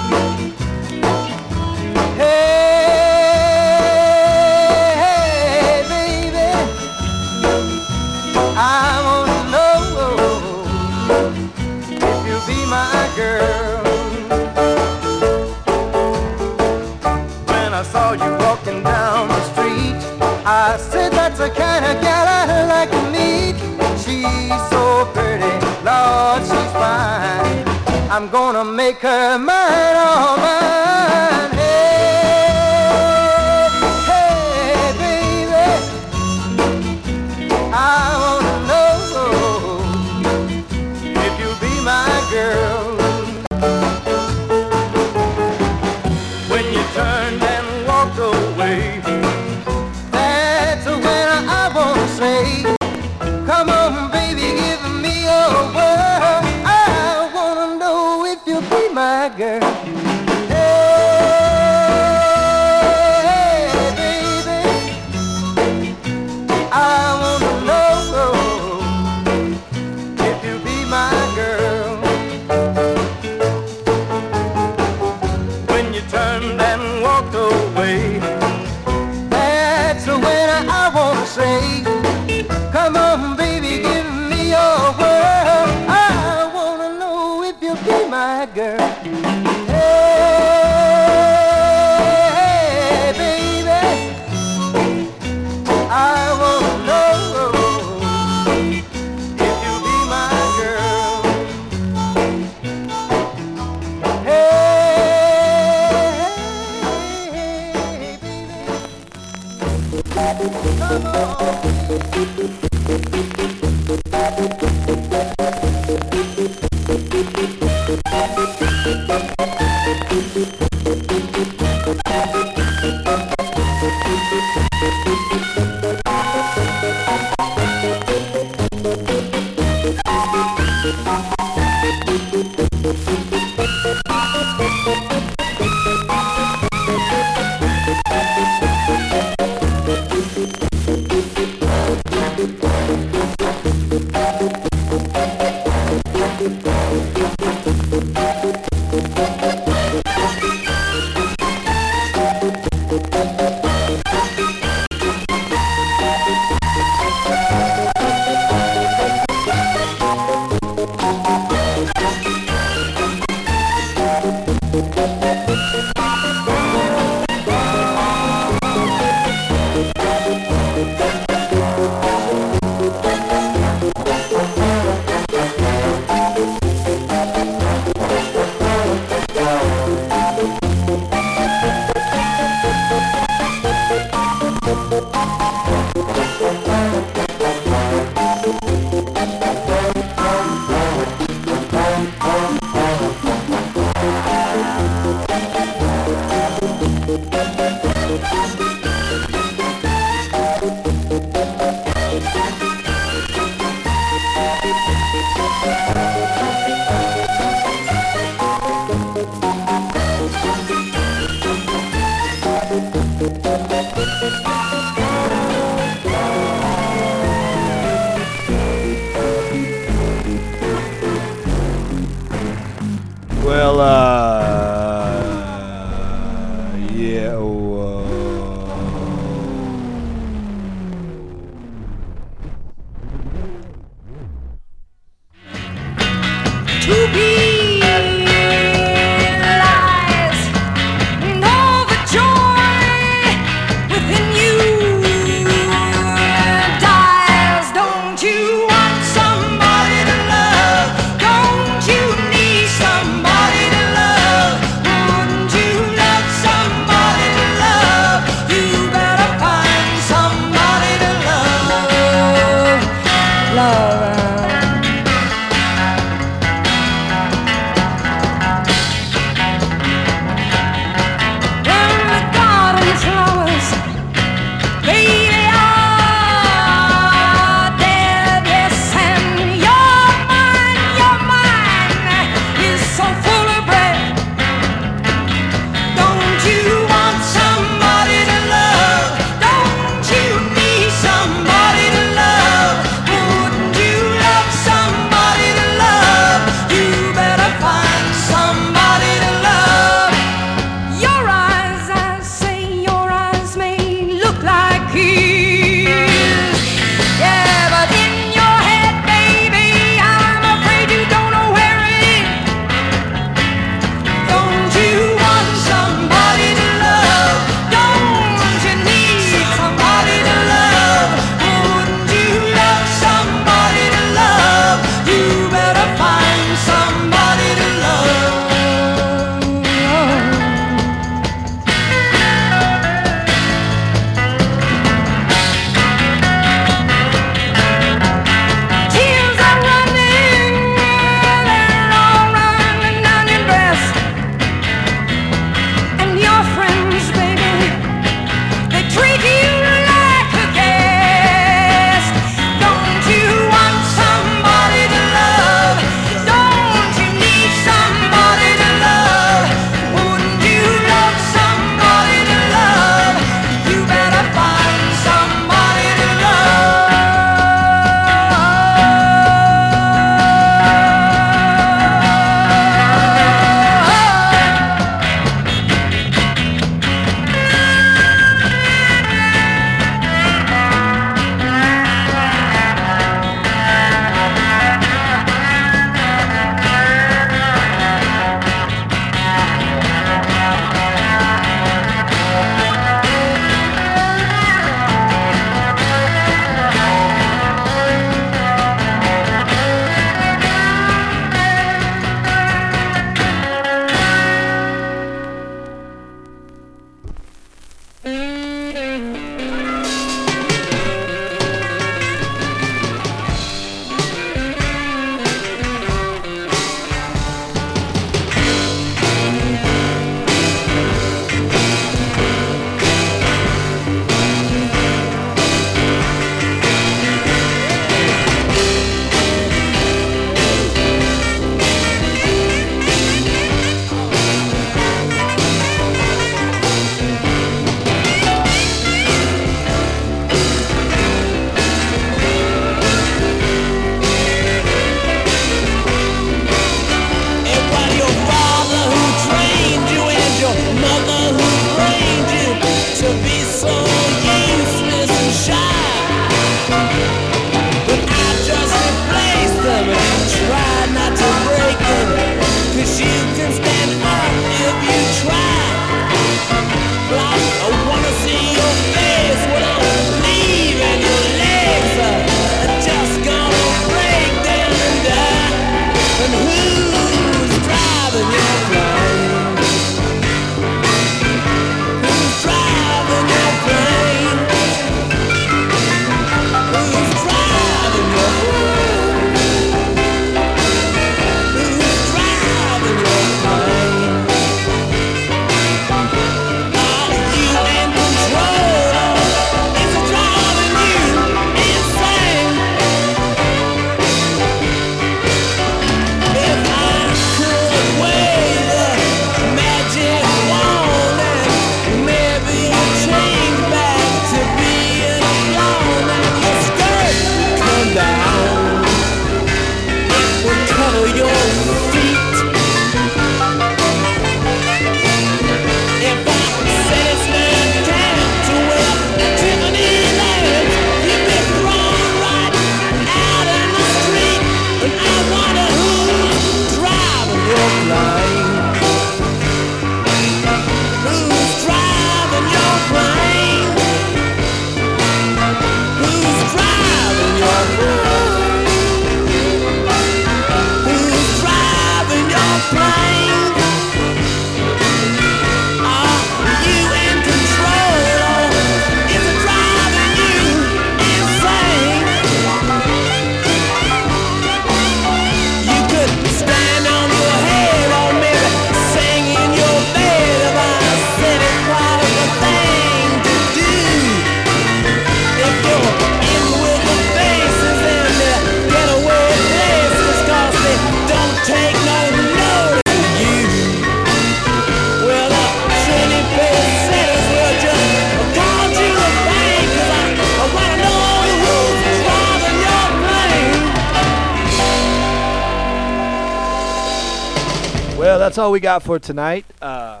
That's 598.32 598.38
all 598.38 598.50
we 598.50 598.60
got 598.60 598.82
for 598.82 598.98
tonight. 598.98 599.44
Uh, 599.60 600.00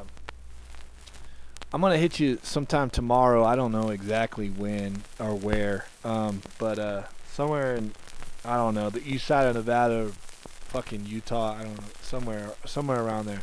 I'm 1.70 1.82
gonna 1.82 1.98
hit 1.98 2.18
you 2.18 2.38
sometime 2.42 2.88
tomorrow. 2.88 3.44
I 3.44 3.56
don't 3.56 3.72
know 3.72 3.90
exactly 3.90 4.48
when 4.48 5.02
or 5.20 5.34
where, 5.34 5.84
um, 6.02 6.40
but 6.58 6.78
uh, 6.78 7.02
somewhere 7.30 7.74
in 7.74 7.92
I 8.42 8.56
don't 8.56 8.74
know 8.74 8.88
the 8.88 9.06
east 9.06 9.26
side 9.26 9.48
of 9.48 9.56
Nevada, 9.56 10.12
fucking 10.68 11.04
Utah. 11.04 11.56
I 11.58 11.64
don't 11.64 11.76
know 11.76 11.84
somewhere 12.00 12.52
somewhere 12.64 13.02
around 13.02 13.26
there, 13.26 13.40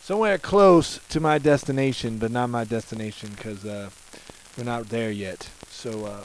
somewhere 0.00 0.38
close 0.38 0.98
to 1.10 1.20
my 1.20 1.36
destination, 1.36 2.16
but 2.16 2.30
not 2.30 2.48
my 2.48 2.64
destination 2.64 3.32
because 3.36 3.66
uh, 3.66 3.90
we're 4.56 4.64
not 4.64 4.88
there 4.88 5.10
yet. 5.10 5.50
So, 5.68 6.06
uh, 6.06 6.24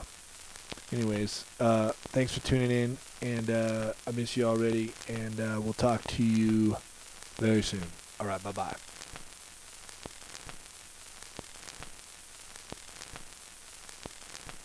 anyways, 0.92 1.44
uh, 1.60 1.92
thanks 2.04 2.32
for 2.32 2.40
tuning 2.40 2.70
in, 2.70 2.96
and 3.20 3.50
uh, 3.50 3.92
I 4.06 4.12
miss 4.12 4.34
you 4.34 4.44
already, 4.44 4.94
and 5.10 5.36
we'll 5.62 5.74
talk 5.74 6.02
to 6.04 6.24
you 6.24 6.78
very 7.42 7.62
soon. 7.62 7.82
All 8.20 8.26
right, 8.26 8.42
bye 8.42 8.52
bye. 8.52 8.74